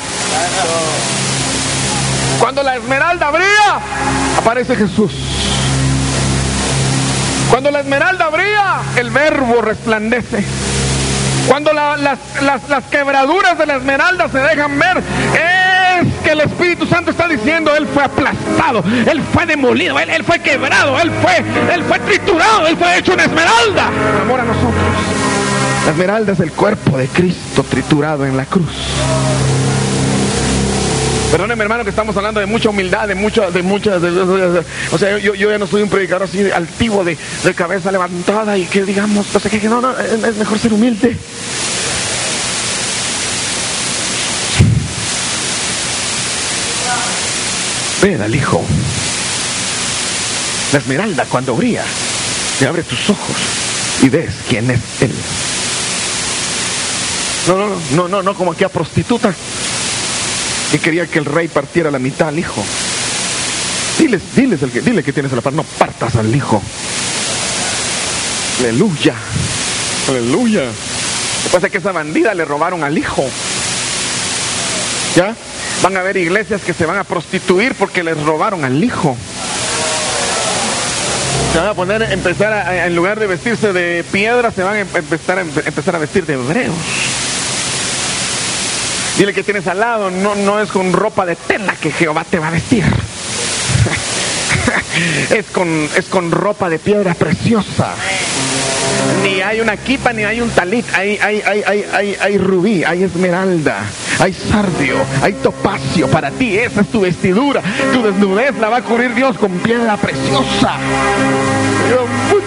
[2.39, 3.79] Cuando la esmeralda brilla,
[4.37, 5.34] aparece Jesús.
[7.65, 10.45] Cuando la esmeralda brilla, el verbo resplandece.
[11.47, 11.99] Cuando las,
[12.69, 17.75] las, quebraduras de la esmeralda se dejan ver, es que el Espíritu Santo está diciendo,
[17.75, 21.37] Él fue aplastado, Él fue demolido, Él, él fue quebrado, Él fue,
[21.73, 23.87] Él fue triturado, Él fue hecho una esmeralda.
[24.21, 24.75] Amor a nosotros.
[25.85, 28.69] La esmeralda es el cuerpo de Cristo triturado en la cruz.
[31.31, 34.01] Perdóneme hermano que estamos hablando de mucha humildad, de muchas, de muchas,
[34.91, 37.17] o sea, yo, ya no soy un predicador así altivo de,
[37.55, 41.17] cabeza levantada y que digamos, o sea, que, no, no, es mejor ser humilde.
[48.01, 48.63] Ven al hijo.
[50.71, 51.83] La esmeralda cuando brilla,
[52.59, 53.35] te abre tus ojos
[54.01, 55.11] y ves quién es él.
[57.47, 59.33] No, no, no, no, no, como aquella prostituta
[60.73, 62.63] y quería que el rey partiera la mitad al hijo.
[63.97, 66.61] Diles, diles, el que, dile que tienes la par, no partas al hijo.
[68.59, 69.13] Aleluya,
[70.09, 70.63] aleluya.
[70.63, 73.23] Lo que pasa es que esa bandida le robaron al hijo.
[75.15, 75.35] ¿Ya?
[75.81, 79.15] Van a haber iglesias que se van a prostituir porque les robaron al hijo.
[81.53, 85.37] Se van a poner, empezar en lugar de vestirse de piedra, se van a empezar
[85.37, 86.75] a, empezar a vestir de hebreos.
[89.17, 92.37] Dile que tienes al lado, no, no es con ropa de tela que Jehová te
[92.37, 92.83] va a vestir.
[95.29, 97.95] es, con, es con ropa de piedra preciosa.
[99.23, 103.03] Ni hay una quipa, ni hay un talit, hay, hay, hay, hay, hay rubí, hay
[103.03, 103.79] esmeralda,
[104.19, 106.07] hay sardio, hay topacio.
[106.07, 107.61] Para ti esa es tu vestidura.
[107.93, 110.77] Tu desnudez la va a cubrir Dios con piedra preciosa.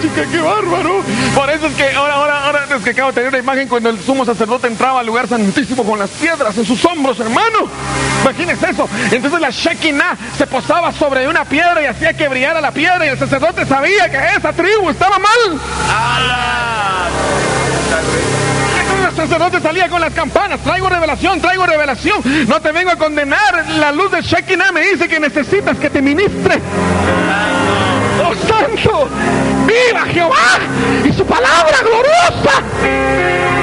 [0.01, 1.01] Chica, qué bárbaro.
[1.35, 3.89] Por eso es que ahora, ahora, ahora es que acabo de tener la imagen cuando
[3.89, 7.67] el sumo sacerdote entraba al lugar santísimo con las piedras en sus hombros, hermano.
[8.21, 8.87] Imagínense eso.
[9.11, 13.09] Entonces la Shekinah se posaba sobre una piedra y hacía que brillara la piedra y
[13.09, 16.48] el sacerdote sabía que esa tribu estaba mal.
[19.09, 23.65] El sacerdote salía con las campanas, traigo revelación, traigo revelación, no te vengo a condenar,
[23.77, 26.59] la luz de Shekinah me dice que necesitas que te ministre.
[28.23, 29.09] ¡Oh santo!
[29.65, 30.59] ¡Viva Jehová!
[31.03, 33.58] Y su palabra gloriosa.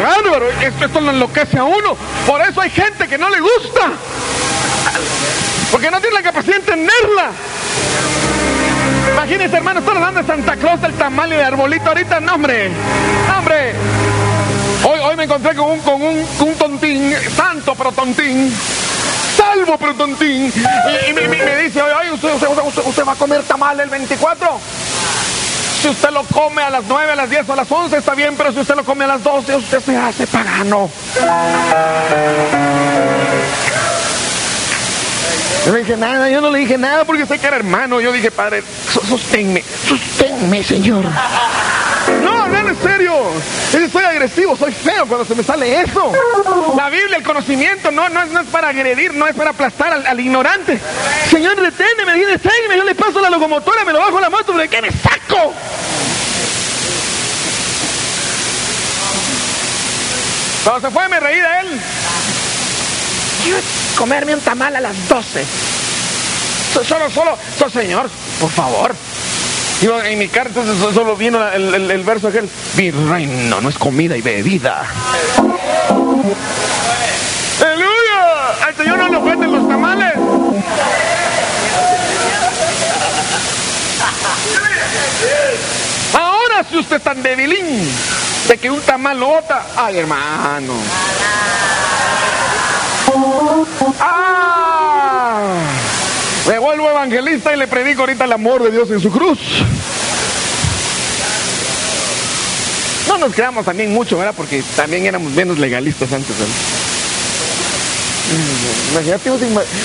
[0.00, 1.96] Bárbaro, esto, esto lo enloquece a uno.
[2.26, 3.92] Por eso hay gente que no le gusta.
[5.70, 7.30] Porque no tiene la capacidad de entenderla.
[9.12, 12.20] Imagínense, hermano, están hablando de Santa Claus del tamal y de arbolito ahorita.
[12.20, 12.70] No, hombre.
[13.36, 13.74] Hombre.
[14.84, 18.52] Hoy, hoy me encontré con un, con un, un tontín, santo pero tontín,
[19.36, 23.88] salvo pero tontín, y, me, dice, oye, ¿usted, usted, usted, va a comer tamal el
[23.88, 24.60] 24?
[25.82, 28.14] Si usted lo come a las 9, a las 10 o a las 11 está
[28.14, 30.88] bien, pero si usted lo come a las 12, usted se hace pagano.
[35.66, 38.00] Yo no dije nada, yo no le dije nada porque sé que era hermano.
[38.00, 38.62] Yo dije, padre,
[39.08, 41.04] sosténme, sosténme, Señor.
[42.22, 43.14] No, no, en serio.
[43.90, 46.12] soy agresivo, soy feo cuando se me sale eso.
[46.76, 50.78] La Biblia, el conocimiento, no, no, es, para agredir, no es para aplastar al, ignorante.
[51.30, 54.52] Señor, detente, me dice, seguime, yo le paso la locomotora, me lo bajo la moto,
[54.52, 55.54] ¿de qué me saco?
[60.64, 61.80] Cuando se fue me reí de él
[63.96, 65.44] comerme un tamal a las 12.
[66.72, 68.10] Solo, solo, solo, señor,
[68.40, 68.94] por favor.
[69.82, 70.62] Yo, en mi carta
[70.94, 74.84] solo vino el, el, verso aquel, mi reino no es comida y bebida.
[77.60, 78.64] ¡Aleluya!
[78.64, 80.14] Al Señor no le ofenden los tamales.
[86.14, 87.90] Ahora si usted es tan debilín
[88.46, 90.74] de que un tamal lo bota, ay hermano.
[93.98, 95.71] ¡Ah!
[96.48, 99.38] Me vuelvo evangelista y le predico ahorita el amor de Dios en su cruz.
[103.08, 104.34] No nos creamos también mucho, ¿verdad?
[104.36, 106.34] Porque también éramos menos legalistas antes.
[108.92, 109.30] Imagínate,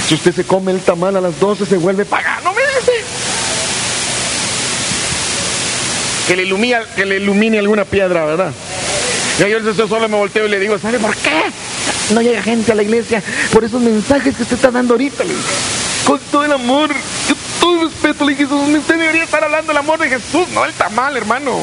[0.08, 2.92] si usted se come el tamal a las 12 se vuelve pagano, me dice.
[6.28, 8.52] Que le, ilumine, que le ilumine alguna piedra, ¿verdad?
[9.40, 11.30] Y yo solo me volteo y le digo, ¿sabe por qué?
[12.14, 15.24] no llega gente a la iglesia por esos mensajes que usted está dando ahorita.
[16.08, 19.78] Con todo el amor, con todo el respeto, le dije, usted debería estar hablando del
[19.78, 21.60] amor de Jesús, no el tamal, hermano.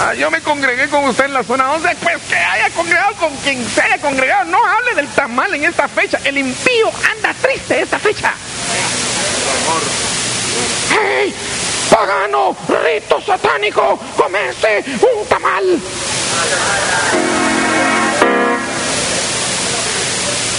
[0.00, 3.36] Ah, yo me congregué con usted en la zona 11, pues que haya congregado con
[3.38, 6.18] quien se haya congregado, no hable del tamal en esta fecha.
[6.24, 8.32] El impío anda triste esta fecha.
[10.90, 11.34] ¡Hey!
[11.90, 12.56] ¡Pagano!
[12.68, 13.98] ¡Rito satánico!
[14.16, 15.78] ¡Comerse un tamal!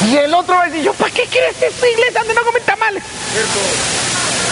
[0.10, 2.64] Y el otro va a decir, yo, ¿para qué quieres esa iglesia donde no comen
[2.64, 3.04] tamales?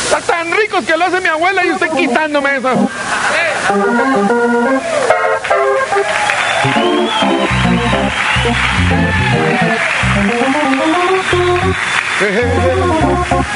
[0.04, 2.90] Están tan ricos que lo hace mi abuela y usted quitándome eso.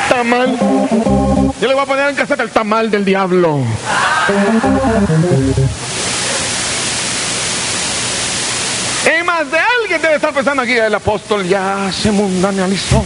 [0.09, 0.57] tamal.
[1.61, 3.59] Yo le voy a poner en caseta el tamal del diablo.
[9.25, 9.57] Más de
[9.93, 13.03] alguien debe estar pensando aquí, el apóstol ya se mundanalizó.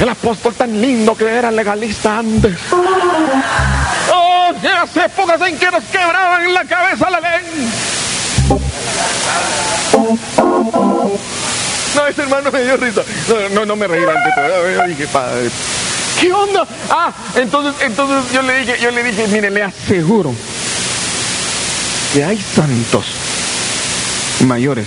[0.00, 2.56] El apóstol tan lindo que era legalista antes.
[4.12, 7.70] Oh, en las épocas en que nos quebraban en la cabeza la ley.
[11.96, 13.02] No, ese hermano me dio risa.
[13.52, 15.50] No, no, me reí antes, dije, padre.
[16.20, 16.64] ¿Qué onda?
[16.90, 20.32] Ah, entonces, entonces yo le dije, yo le dije, mire, le aseguro
[22.12, 23.04] que hay santos
[24.42, 24.86] mayores.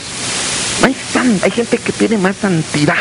[0.83, 2.97] Hay, gente que tiene más santidad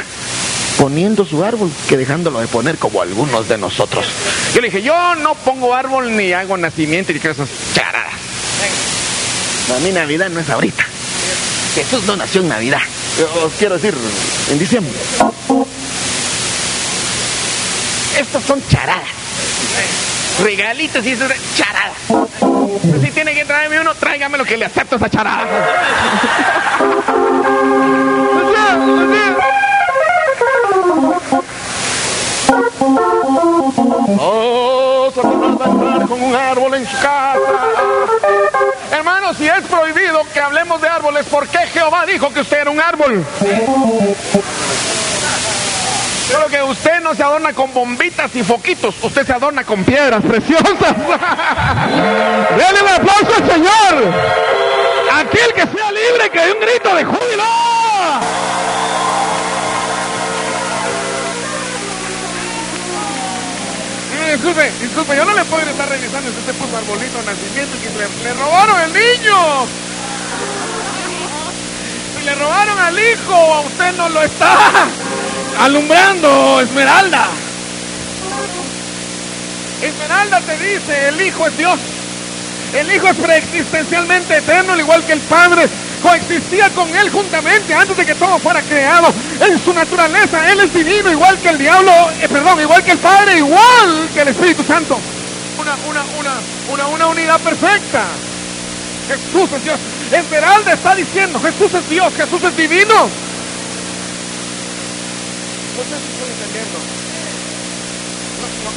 [0.79, 4.05] poniendo su árbol que dejándolo de poner como algunos de nosotros.
[4.55, 8.15] Yo le dije, yo no pongo árbol ni hago nacimiento y esas charadas.
[9.75, 10.85] A mí Navidad no es ahorita.
[11.75, 12.81] Jesús no nació en Navidad.
[13.45, 13.95] Os quiero decir,
[14.51, 14.93] en diciembre.
[18.19, 19.09] Estos son charadas.
[20.43, 21.93] Regalitos y eso es charada.
[23.03, 25.45] Si tiene que traerme uno, tráigame lo que le acepto esa charada.
[35.61, 37.39] Va a entrar con un árbol en su casa.
[38.93, 42.71] Hermano, si es prohibido que hablemos de árboles, ¿por qué Jehová dijo que usted era
[42.71, 43.25] un árbol?
[46.31, 50.23] Solo que usted no se adorna con bombitas y foquitos, usted se adorna con piedras
[50.23, 50.69] preciosas.
[52.57, 54.15] Denle un aplauso al Señor.
[55.13, 57.45] Aquel que sea libre, que dé un grito de júbilo.
[64.31, 68.25] Disculpe, disculpe, yo no le puedo estar revisando si usted puso arbolito de nacimiento y
[68.25, 69.67] le, robaron el niño.
[72.17, 74.87] Si le robaron al hijo, a usted no lo está
[75.59, 77.29] alumbrando, Esmeralda.
[79.83, 81.79] Esmeralda te dice, el Hijo es Dios.
[82.75, 85.69] El Hijo es preexistencialmente eterno, al igual que el Padre.
[86.03, 89.13] Coexistía con Él juntamente antes de que todo fuera creado.
[89.41, 92.99] En su naturaleza, Él es divino, igual que el diablo, eh, perdón, igual que el
[92.99, 94.99] Padre, igual que el Espíritu Santo.
[95.59, 96.33] Una, una, una,
[96.73, 98.05] una, una unidad perfecta.
[99.09, 99.79] Jesús es Dios.
[100.13, 103.11] Esmeralda está diciendo, Jesús es Dios, Jesús es divino.
[105.81, 106.79] No sé si estoy entendiendo.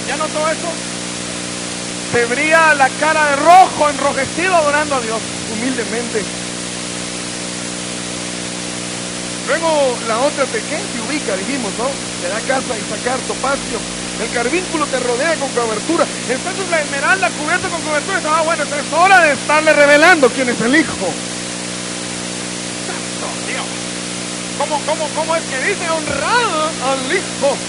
[0.08, 0.94] ¿Ya notó eso?
[2.14, 5.20] se brilla la cara de rojo, enrojecido, adorando a Dios
[5.52, 6.22] humildemente.
[9.48, 11.90] Luego la otra te, te ubica, dijimos, ¿no?
[12.22, 13.80] Te da casa y sacar topacio.
[14.22, 16.06] El carbínculo te rodea con cobertura.
[16.30, 18.22] Entonces la esmeralda cubierta con cobertura.
[18.30, 21.08] Ah, bueno, es hora de estarle revelando quién es el Hijo.
[22.86, 23.93] Santo Dios.
[24.56, 27.60] ¿Cómo, cómo, cómo es que dice honrado al Hijo?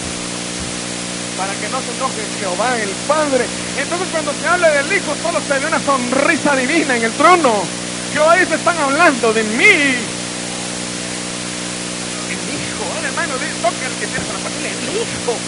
[1.37, 3.49] Para que no se enoje Jehová el Padre.
[3.77, 7.69] Entonces cuando se habla del Hijo solo se ve una sonrisa divina en el trono.
[8.13, 10.25] Jehová dice, están hablando de mí
[13.05, 15.41] hermano, toca el que tiene la familia, el hijo.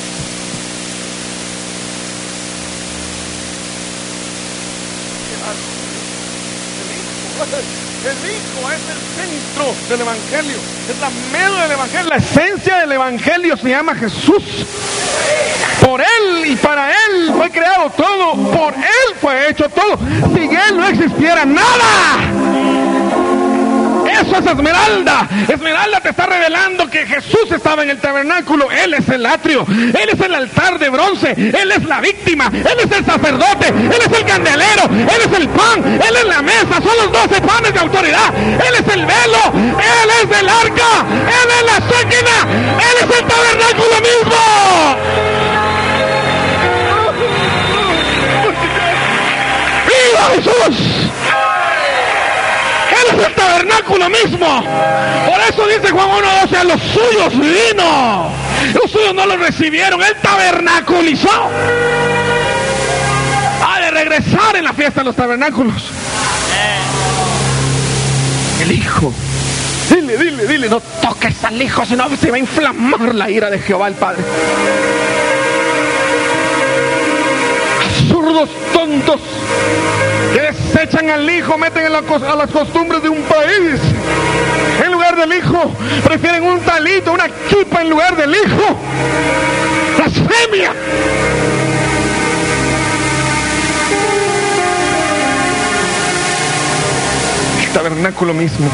[6.79, 7.29] El hijo
[8.11, 10.57] es el centro del evangelio,
[10.89, 14.43] es la medio del evangelio, la esencia del evangelio se llama Jesús.
[15.85, 19.99] Por él y para él fue creado todo, por él fue hecho todo.
[20.35, 22.56] Sin él no existiera nada.
[24.21, 25.29] Eso es Esmeralda.
[25.49, 28.71] Esmeralda te está revelando que Jesús estaba en el tabernáculo.
[28.71, 29.67] Él es el atrio.
[29.69, 31.33] Él es el altar de bronce.
[31.33, 32.51] Él es la víctima.
[32.53, 33.69] Él es el sacerdote.
[33.69, 34.85] Él es el candelero.
[34.85, 35.85] Él es el pan.
[35.85, 36.81] Él es la mesa.
[36.83, 38.35] Son los doce panes de autoridad.
[38.35, 39.43] Él es el velo.
[39.55, 41.07] Él es el arca.
[41.27, 42.37] Él es la séquina.
[42.79, 44.97] Él es el tabernáculo mismo.
[49.87, 50.96] ¡Viva Jesús!
[53.57, 54.65] Tabernáculo mismo.
[55.27, 58.31] Por eso dice Juan 1.12, a los suyos vino.
[58.75, 61.51] Los suyos no lo recibieron, él tabernaculizó.
[63.67, 65.83] Ha de regresar en la fiesta de los tabernáculos.
[68.61, 69.13] El hijo.
[69.89, 73.59] Dile, dile, dile, no toques al hijo, sino se va a inflamar la ira de
[73.61, 74.23] Jehová el Padre.
[77.85, 79.21] Absurdos tontos
[80.33, 83.81] que desechan al hijo, meten a las costumbres de un país.
[84.85, 85.71] En lugar del hijo,
[86.05, 88.77] prefieren un talito, una chupa en lugar del hijo.
[89.97, 90.73] Blasfemia.
[97.61, 98.71] El tabernáculo mismo.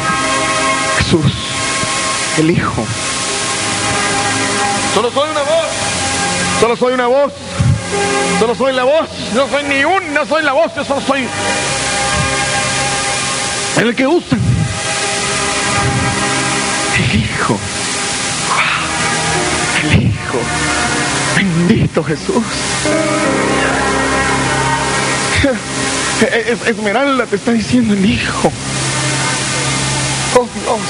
[0.98, 1.32] Jesús,
[2.38, 2.84] el Hijo.
[4.94, 5.66] Solo soy una voz.
[6.61, 7.32] Solo soy una voz.
[8.38, 11.28] Solo soy la voz, no soy ni un, no soy la voz, yo solo soy
[13.80, 14.38] el que usa
[16.99, 17.59] El Hijo.
[19.82, 20.38] El Hijo.
[21.36, 22.45] Bendito Jesús.
[26.66, 28.53] Esmeralda te está diciendo el Hijo.
[30.36, 30.80] Oh Dios.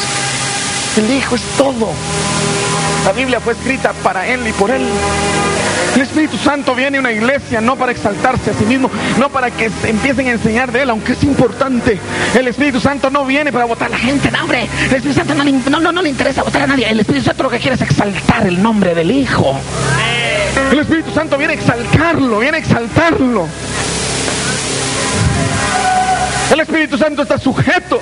[0.96, 1.88] El Hijo es todo.
[3.06, 4.86] La Biblia fue escrita para Él y por Él.
[5.94, 9.50] El Espíritu Santo viene a una iglesia no para exaltarse a sí mismo, no para
[9.50, 11.98] que empiecen a enseñar de Él, aunque es importante.
[12.34, 14.68] El Espíritu Santo no viene para votar a la gente, no, hombre.
[14.88, 16.88] El Espíritu Santo no le, no, le interesa votar a nadie.
[16.88, 19.54] El Espíritu Santo lo que quiere es exaltar el nombre del Hijo.
[20.70, 23.46] El Espíritu Santo viene a exaltarlo, viene a exaltarlo.
[26.52, 28.00] El Espíritu Santo está sujeto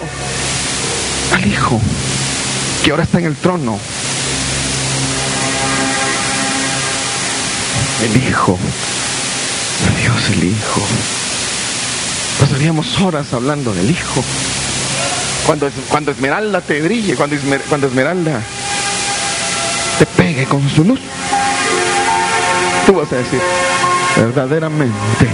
[1.35, 1.81] al Hijo,
[2.85, 3.79] que ahora está en el trono
[8.03, 8.59] El Hijo.
[10.01, 10.83] Dios el Hijo.
[12.41, 14.25] Pasaríamos horas hablando del Hijo.
[15.45, 17.37] Cuando, cuando Esmeralda te brille, cuando,
[17.69, 18.41] cuando Esmeralda
[19.99, 21.01] te pegue con su luz,
[22.87, 23.41] tú vas a decir,
[24.17, 25.27] verdaderamente,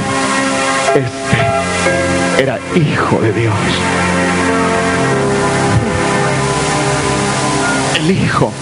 [0.95, 3.55] este era Hijo de Dios.
[7.95, 8.53] El Hijo,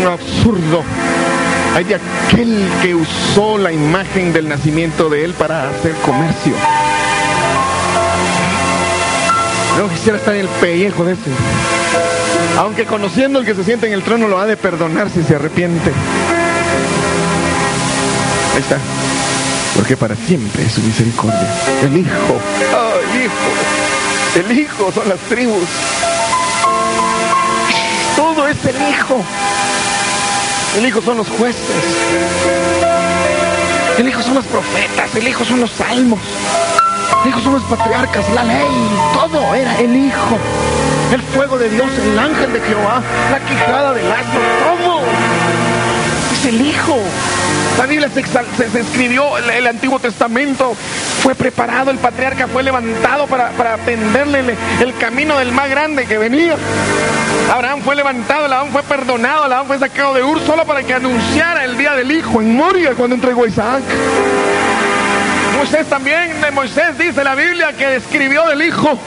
[0.00, 0.84] un absurdo
[1.74, 6.52] hay de aquel que usó la imagen del nacimiento de él para hacer comercio.
[9.78, 11.30] No quisiera estar en el pellejo de ese.
[12.58, 15.36] Aunque conociendo el que se siente en el trono lo ha de perdonar si se
[15.36, 15.92] arrepiente.
[18.54, 18.78] Ahí está.
[19.76, 21.54] Porque para siempre es su misericordia.
[21.82, 22.40] El Hijo.
[22.74, 24.50] Oh, el Hijo.
[24.50, 25.68] El Hijo son las tribus.
[28.16, 29.24] Todo es el Hijo.
[30.76, 31.60] El Hijo son los jueces.
[33.98, 35.14] El Hijo son los profetas.
[35.16, 36.20] El Hijo son los salmos.
[37.24, 38.66] El Hijo son los patriarcas, la ley.
[39.12, 40.38] Todo era el Hijo.
[41.12, 43.02] El fuego de Dios, el ángel de Jehová,
[43.32, 45.00] la quijada del asno, todo.
[46.32, 46.98] Es el Hijo.
[47.76, 48.20] La Biblia se,
[48.80, 50.74] escribió, el, Antiguo Testamento
[51.22, 56.16] fue preparado, el patriarca fue levantado para, para tenderle el camino del más grande que
[56.16, 56.56] venía.
[57.52, 61.64] Abraham fue levantado, Abraham fue perdonado, Abraham fue sacado de Ur solo para que anunciara
[61.64, 63.82] el día del Hijo en Moria cuando entregó a Isaac.
[65.56, 68.98] Moisés también, Moisés dice la Biblia que escribió del Hijo.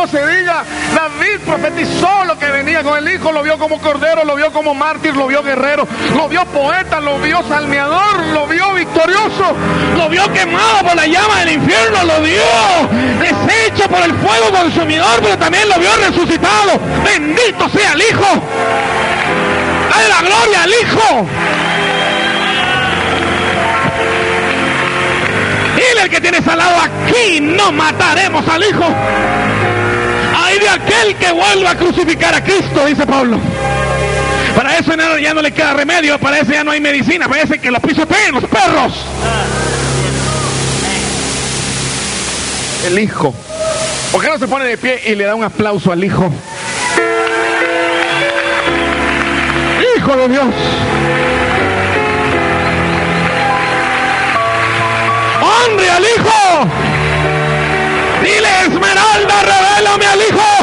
[0.00, 4.24] No se diga, David profetizó lo que venía con el Hijo, lo vio como cordero,
[4.24, 5.86] lo vio como mártir, lo vio guerrero,
[6.16, 9.54] lo vio poeta, lo vio salmeador, lo vio victorioso,
[9.98, 12.42] lo vio quemado por la llama del infierno, lo vio
[13.18, 16.80] deshecho por el fuego consumidor, pero también lo vio resucitado.
[17.04, 18.42] Bendito sea el Hijo.
[19.90, 21.26] Dale la gloria al Hijo.
[25.76, 28.94] Dile al que tienes al lado, aquí no mataremos al Hijo.
[30.72, 33.38] Aquel que vuelva a crucificar a Cristo, dice Pablo.
[34.54, 37.70] Para eso ya no le queda remedio, para eso ya no hay medicina, parece que
[37.70, 38.92] los pisoteen los perros.
[42.86, 43.34] El Hijo.
[44.12, 46.30] ¿Por qué no se pone de pie y le da un aplauso al Hijo?
[49.96, 50.46] Hijo de Dios.
[55.42, 56.68] Honre al Hijo.
[58.22, 60.59] Dile, Esmeralda, revélame al Hijo.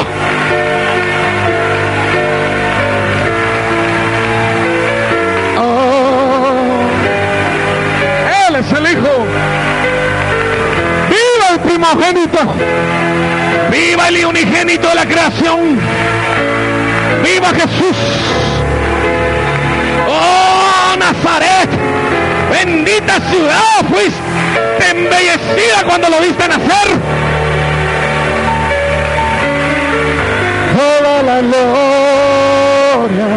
[11.96, 12.40] Primogénito.
[13.72, 15.80] Viva el unigénito de la creación.
[17.24, 17.98] Viva Jesús.
[20.10, 21.70] Oh, Nazaret.
[22.52, 26.98] Bendita ciudad fuiste embellecida cuando lo viste nacer.
[30.78, 33.28] Toda la gloria,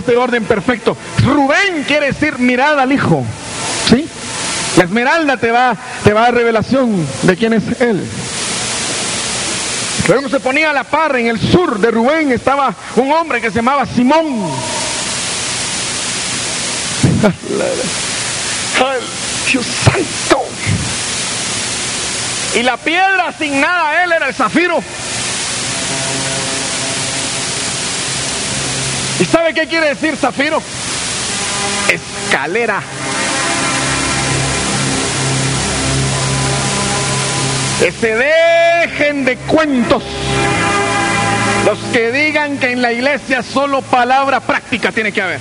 [0.00, 0.96] este orden perfecto.
[1.24, 3.24] Rubén quiere decir mirada al hijo.
[3.88, 4.06] ¿Sí?
[4.76, 8.04] La esmeralda te va, te va a dar revelación de quién es él.
[10.08, 13.50] Luego se ponía a la par, en el sur de Rubén estaba un hombre que
[13.50, 14.50] se llamaba Simón.
[22.52, 24.82] Y la piedra asignada a él era el zafiro.
[29.20, 30.62] ¿Y sabe qué quiere decir zafiro?
[31.92, 32.80] Escalera.
[37.78, 40.02] Que se dejen de cuentos.
[41.66, 45.38] Los que digan que en la iglesia solo palabra práctica tiene que haber.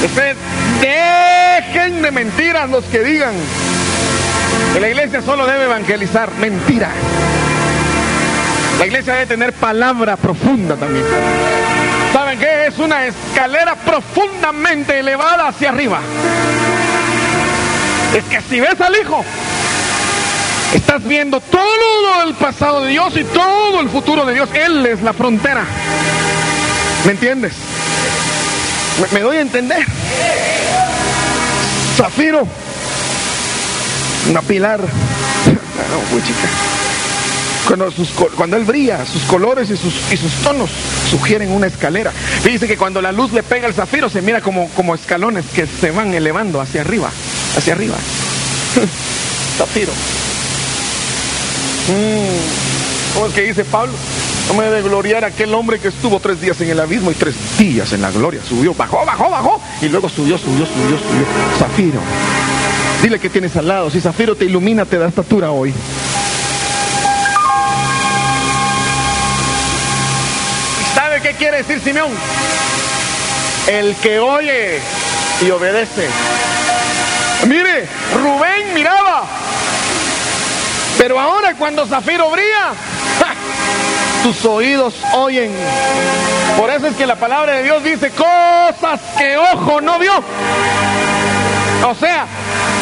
[0.00, 0.36] Que se
[0.86, 3.34] dejen de mentiras los que digan
[4.74, 6.30] que la iglesia solo debe evangelizar.
[6.38, 6.90] Mentira.
[8.78, 11.04] La iglesia debe tener palabra profunda también.
[12.12, 12.66] ¿Saben qué?
[12.66, 16.00] Es una escalera profundamente elevada hacia arriba.
[18.14, 19.24] Es que si ves al Hijo,
[20.74, 24.48] estás viendo todo el pasado de Dios y todo el futuro de Dios.
[24.52, 25.64] Él es la frontera.
[27.04, 27.52] ¿Me entiendes?
[29.12, 29.84] Me, doy a entender.
[31.96, 32.46] Zafiro.
[34.30, 34.80] Una pilar.
[35.76, 36.75] No, muy chica.
[37.66, 40.70] Cuando, sus, cuando él brilla, sus colores y sus, y sus tonos
[41.10, 42.12] sugieren una escalera.
[42.44, 45.66] Dice que cuando la luz le pega al zafiro se mira como, como escalones que
[45.66, 47.10] se van elevando hacia arriba,
[47.56, 47.96] hacia arriba.
[49.58, 49.92] zafiro.
[51.88, 53.14] Mm.
[53.14, 53.92] ¿Cómo es que dice Pablo?
[54.48, 57.34] No me debe gloriar aquel hombre que estuvo tres días en el abismo y tres
[57.58, 58.40] días en la gloria.
[58.48, 59.60] Subió, bajó, bajó, bajó.
[59.82, 61.26] Y luego subió, subió, subió, subió.
[61.58, 62.00] Zafiro.
[63.02, 63.90] Dile que tienes al lado.
[63.90, 65.72] Si Zafiro te ilumina, te da estatura hoy.
[71.36, 72.10] Quiere decir Simeón?
[73.66, 74.80] El que oye
[75.42, 76.08] y obedece.
[77.46, 79.24] Mire, Rubén miraba.
[80.98, 82.72] Pero ahora cuando Zafiro brilla,
[84.22, 85.54] tus oídos oyen.
[86.56, 90.14] Por eso es que la palabra de Dios dice cosas que ojo no vio.
[91.86, 92.26] O sea,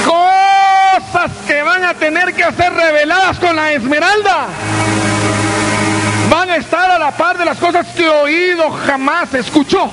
[0.04, 4.48] cosas que van a tener que ser reveladas con la esmeralda
[6.46, 9.90] van a estar a la par de las cosas que oído jamás escuchó.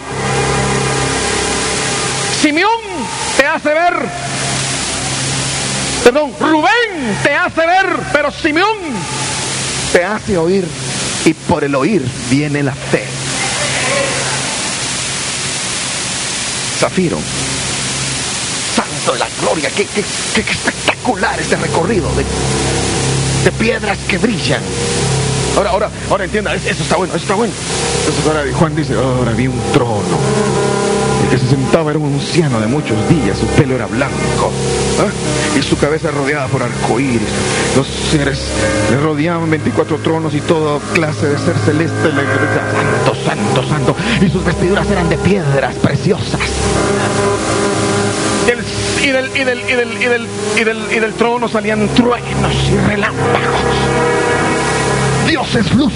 [2.41, 2.81] Simeón
[3.37, 3.93] te hace ver,
[6.03, 8.77] perdón, Rubén te hace ver, pero Simeón
[9.93, 10.67] te hace oír
[11.23, 13.05] y por el oír viene la fe.
[16.79, 17.17] Zafiro,
[18.75, 22.25] santo de la gloria, qué, espectacular este recorrido de,
[23.45, 24.61] de piedras que brillan
[25.57, 27.53] Ahora, ahora, ahora entienda, eso está bueno, eso está bueno.
[27.99, 30.17] Entonces ahora Juan dice, ahora vi un trono.
[31.29, 34.51] que se sentaba era un anciano de muchos días, su pelo era blanco
[34.99, 35.57] ¿ah?
[35.57, 37.21] y su cabeza rodeada por arcoíris.
[37.75, 38.39] Los seres
[38.89, 42.09] le rodeaban 24 tronos y toda clase de ser celeste.
[42.09, 43.95] Le santo, santo, santo.
[44.21, 46.39] Y sus vestiduras eran de piedras preciosas.
[49.01, 50.27] Y del, y del, y del, y del,
[50.57, 54.20] y del, y del trono salían truenos y relámpagos.
[55.31, 55.93] Dios es luz.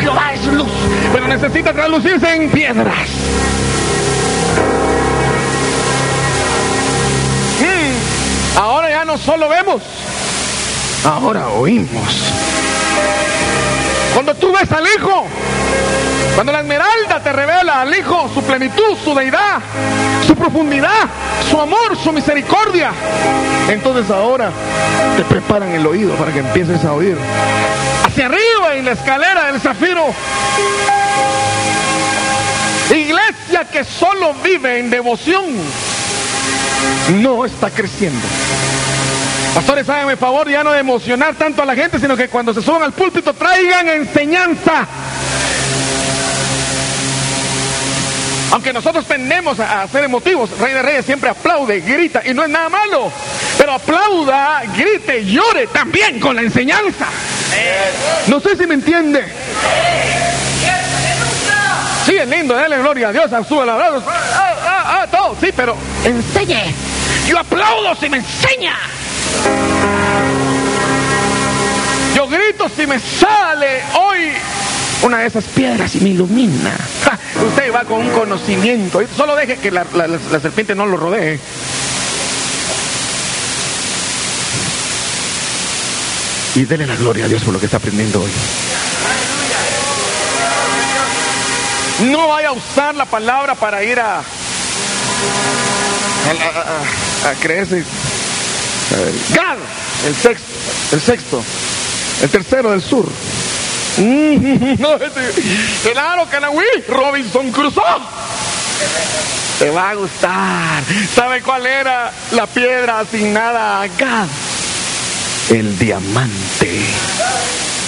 [0.00, 0.70] Jehová es luz.
[1.12, 3.08] Pero necesita traducirse en piedras.
[7.60, 9.82] Mm, Ahora ya no solo vemos,
[11.04, 12.32] ahora oímos.
[14.14, 15.26] Cuando tú ves al Hijo,
[16.34, 19.60] cuando la esmeralda te revela al Hijo su plenitud, su deidad,
[20.26, 21.04] su profundidad,
[21.50, 22.92] su amor, su misericordia,
[23.68, 24.50] entonces ahora
[25.18, 27.18] te preparan el oído para que empieces a oír.
[28.16, 30.06] Hacia arriba en la escalera del zafiro.
[32.88, 35.44] Iglesia que solo vive en devoción
[37.20, 38.26] no está creciendo.
[39.54, 42.84] Pastores, háganme favor ya no emocionar tanto a la gente, sino que cuando se suban
[42.84, 44.86] al púlpito traigan enseñanza.
[48.52, 52.48] Aunque nosotros tendemos a ser emotivos, Rey de Reyes siempre aplaude, grita, y no es
[52.48, 53.12] nada malo.
[53.58, 57.08] Pero aplauda, grite, llore también con la enseñanza.
[58.26, 59.24] No sé si me entiende.
[62.04, 65.48] Sí, es lindo, dale gloria a Dios, sube los brazos, ah, ah, ah, todo, sí,
[65.56, 66.72] pero enseñe.
[67.26, 68.76] Yo aplaudo si me enseña.
[72.14, 74.32] Yo grito si me sale hoy
[75.02, 76.72] una de esas piedras y me ilumina.
[77.44, 79.00] Usted va con un conocimiento.
[79.16, 79.84] Solo deje que la
[80.40, 81.40] serpiente no lo rodee.
[86.56, 88.30] Y dele la gloria a Dios por lo que está aprendiendo hoy.
[92.10, 94.22] No vaya a usar la palabra para ir a,
[97.42, 97.84] creerse.
[99.34, 99.58] Gad,
[100.06, 100.46] el sexto,
[100.92, 101.44] el sexto,
[102.22, 103.06] el tercero del sur.
[103.98, 108.00] Mm, no, este- claro, Canahui, Robinson Crusoe.
[109.58, 110.82] Te va a gustar.
[111.14, 114.26] ¿Sabe cuál era la piedra asignada a Gad?
[115.50, 116.70] El diamante.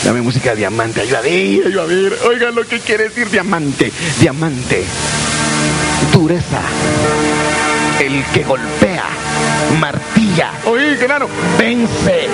[0.04, 2.18] Dame música de diamante, ayuda a ver, ayuda a ver.
[2.28, 3.90] Oigan lo que quiere decir diamante.
[4.20, 4.84] Diamante.
[6.12, 6.60] Dureza.
[7.98, 9.06] El que golpea,
[9.80, 10.52] martilla.
[10.66, 11.28] Oye, claro.
[11.58, 12.28] Vence,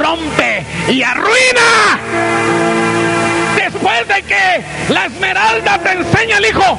[0.00, 2.81] rompe y arruina.
[3.82, 6.78] Después de que la esmeralda te enseña el hijo,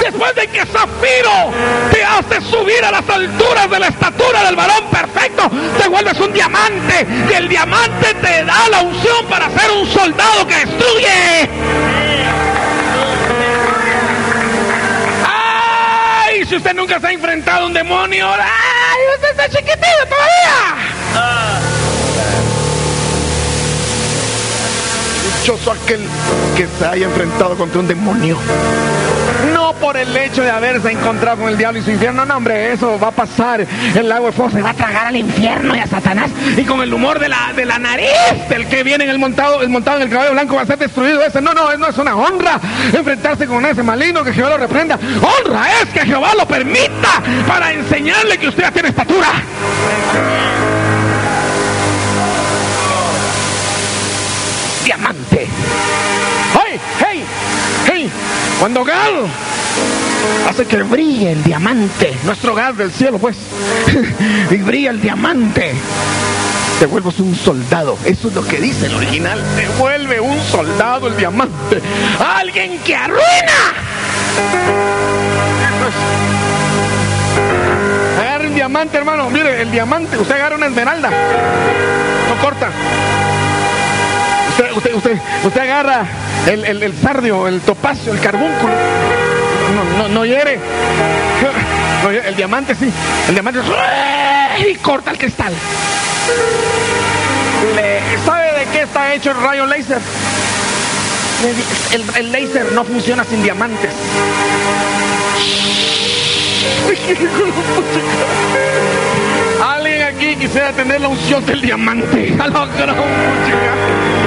[0.00, 1.52] después de que Zafiro
[1.92, 6.32] te hace subir a las alturas de la estatura del varón perfecto, te vuelves un
[6.32, 11.50] diamante y el diamante te da la unción para ser un soldado que destruye.
[15.26, 16.46] ¡Ay!
[16.46, 19.00] Si usted nunca se ha enfrentado a un demonio, ¡ay!
[19.16, 21.81] Usted está chiquitito todavía.
[25.42, 26.00] Dichoso aquel
[26.56, 28.38] que se haya enfrentado contra un demonio.
[29.52, 32.72] No por el hecho de haberse encontrado con el diablo y su infierno, no hombre,
[32.72, 33.66] eso va a pasar.
[33.92, 36.30] El lago de fuego se va a tragar al infierno y a Satanás.
[36.56, 38.06] Y con el humor de la, de la nariz
[38.48, 40.78] del que viene en el montado, el montado en el caballo blanco va a ser
[40.78, 41.40] destruido ese.
[41.40, 42.60] No, no, no es una honra
[42.92, 44.96] enfrentarse con ese maligno que Jehová lo reprenda.
[44.96, 49.28] Honra es que Jehová lo permita para enseñarle que usted ya tiene estatura.
[56.54, 56.80] ¡Hey!
[56.98, 57.24] ¡Hey!
[57.86, 58.10] ¡Hey!
[58.58, 59.26] Cuando Gal
[60.48, 63.36] hace que brille el diamante, nuestro Gal del cielo, pues,
[64.50, 65.72] y brilla el diamante,
[66.78, 67.96] te vuelves un soldado.
[68.04, 69.40] Eso es lo que dice el original.
[69.56, 71.80] Te vuelve un soldado el diamante.
[72.18, 73.22] Alguien que arruina.
[78.18, 79.30] Agarra un diamante, hermano.
[79.30, 80.18] Mire, el diamante.
[80.18, 81.10] Usted agarra una esmeralda.
[81.10, 82.68] No corta.
[84.52, 86.04] Usted, usted, usted, agarra
[86.46, 88.72] el, el, el sardio, el topacio, el carbúnculo.
[89.74, 90.58] No, no, no hiere.
[92.26, 92.92] El diamante sí.
[93.28, 93.60] El diamante
[94.58, 95.52] y corta el cristal.
[98.24, 100.00] ¿Sabe de qué está hecho el rayo láser?
[101.92, 103.90] El, el láser no funciona sin diamantes.
[109.62, 112.36] Alguien aquí quisiera tener la unción del diamante.
[112.42, 114.21] A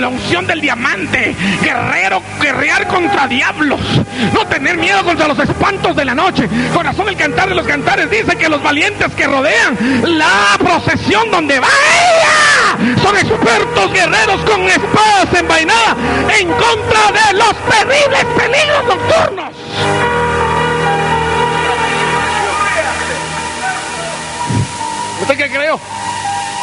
[0.00, 1.34] la unción del diamante.
[1.62, 3.80] Guerrero, guerrear contra diablos.
[4.32, 6.48] No tener miedo contra los espantos de la noche.
[6.74, 11.60] Corazón, el cantar de los cantares dice que los valientes que rodean la procesión donde
[11.60, 11.68] va
[13.02, 15.96] son expertos guerreros con espadas envainadas
[16.38, 19.52] en contra de los terribles peligros nocturnos.
[25.20, 25.78] ¿Usted qué creo?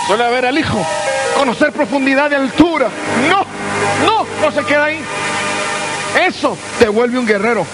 [0.08, 0.86] Suele haber al hijo
[1.40, 2.90] conocer profundidad de altura.
[3.30, 3.46] No,
[4.06, 5.00] no, no se queda ahí.
[6.28, 7.66] Eso te vuelve un guerrero.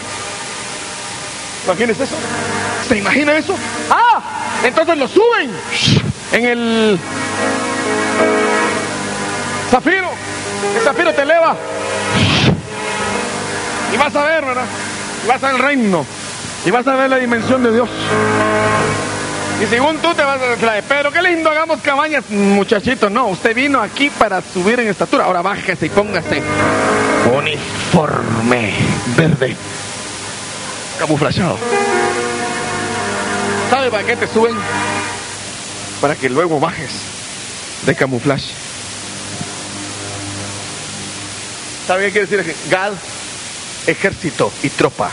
[1.66, 2.16] ¿Imaginas eso?
[2.88, 3.56] ¿Se imagina eso?
[3.90, 4.22] Ah,
[4.64, 5.50] entonces lo suben
[6.32, 7.00] en el
[9.72, 10.10] zafiro.
[10.78, 11.56] El zafiro te eleva.
[13.92, 14.66] Y vas a ver, ¿verdad?
[15.24, 16.06] Y vas al reino.
[16.66, 17.90] Y vas a ver la dimensión de Dios.
[19.62, 23.10] Y según tú te vas a decir, pero qué lindo, hagamos cabañas, muchachito.
[23.10, 25.26] No, usted vino aquí para subir en estatura.
[25.26, 26.42] Ahora bájese y póngase
[27.34, 28.74] uniforme
[29.16, 29.56] verde,
[31.00, 31.58] camuflado.
[33.70, 34.56] ¿Sabe para qué te suben?
[36.02, 36.92] Para que luego bajes
[37.86, 38.54] de camuflaje.
[41.88, 42.56] ¿Sabe qué quiere decir?
[42.70, 42.98] GAL,
[43.88, 45.12] ejército y tropa.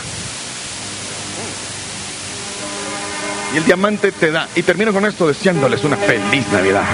[3.53, 4.47] Y el diamante te da.
[4.55, 6.85] Y termino con esto deseándoles una feliz Navidad.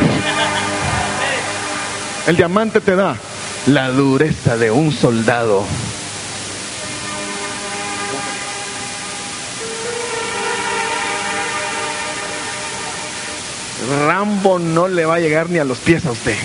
[2.27, 3.15] El diamante te da
[3.67, 5.63] la dureza de un soldado.
[14.05, 16.35] Rambo no le va a llegar ni a los pies a usted.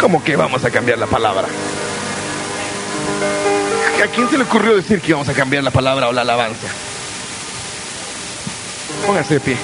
[0.00, 1.46] ¿Cómo que vamos a cambiar la palabra?
[4.02, 6.68] ¿A quién se le ocurrió decir que íbamos a cambiar la palabra o la alabanza?
[9.06, 9.56] Póngase de pie.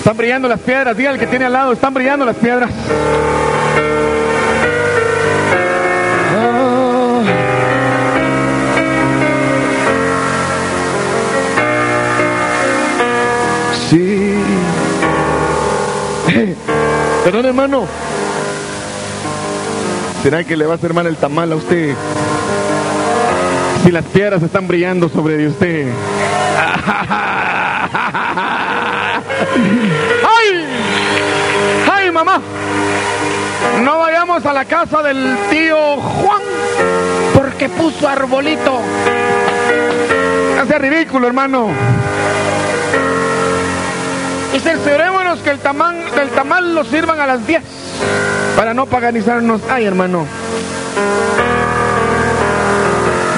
[0.00, 0.96] Están brillando las piedras.
[0.96, 2.70] Diga al que tiene al lado, están brillando las piedras.
[6.34, 7.22] Ah.
[13.90, 14.42] Sí.
[17.24, 17.86] Perdón, hermano.
[20.22, 21.94] ¿Será que le va a hacer mal el tamal a usted?
[23.84, 25.92] Si las piedras están brillando sobre de usted.
[32.20, 32.26] ¡Ay!
[32.26, 32.42] ¡Ay, mamá!
[33.82, 36.42] No vayamos a la casa del tío Juan
[37.34, 38.80] porque puso arbolito.
[40.60, 41.68] Hace ridículo, hermano.
[44.54, 47.62] Y cerciorémonos que el tamal, el tamal lo sirvan a las 10
[48.56, 49.62] para no paganizarnos.
[49.70, 50.26] Ay, hermano.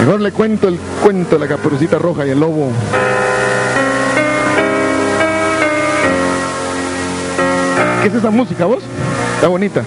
[0.00, 2.70] Mejor le cuento el cuento de la caperucita roja y el lobo.
[8.02, 8.82] ¿Qué es esa música, vos?
[9.36, 9.84] Está bonita.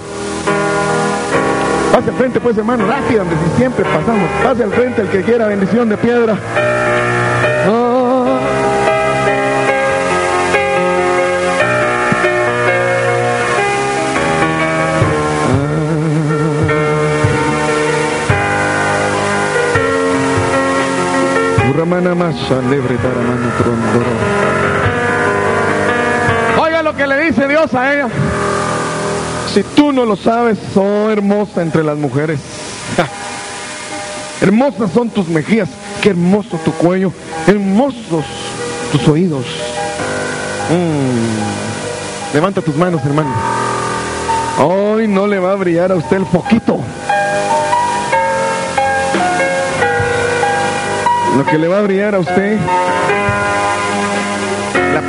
[1.91, 3.25] Pase al frente, pues, hermano, rápido,
[3.57, 4.29] siempre pasamos.
[4.41, 6.37] Pase al frente el que quiera bendición de piedra.
[7.67, 8.39] Ah.
[21.69, 24.64] Uramana masha lebre taramana trondoro.
[26.97, 28.07] Que le dice Dios a ella.
[29.53, 32.39] Si tú no lo sabes, oh hermosa entre las mujeres.
[34.41, 35.69] Hermosas son tus mejillas,
[36.01, 37.11] qué hermoso tu cuello,
[37.47, 38.25] hermosos
[38.91, 39.45] tus oídos.
[40.69, 42.33] Mm.
[42.33, 43.33] Levanta tus manos, hermano.
[44.59, 46.79] Hoy no le va a brillar a usted el poquito.
[51.37, 52.57] Lo que le va a brillar a usted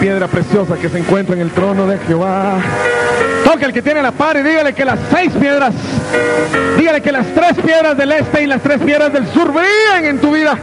[0.00, 2.58] piedra preciosa que se encuentra en el trono de Jehová.
[3.44, 5.74] Toca el que tiene la par y dígale que las seis piedras,
[6.78, 10.18] dígale que las tres piedras del este y las tres piedras del sur brillan en
[10.18, 10.58] tu vida.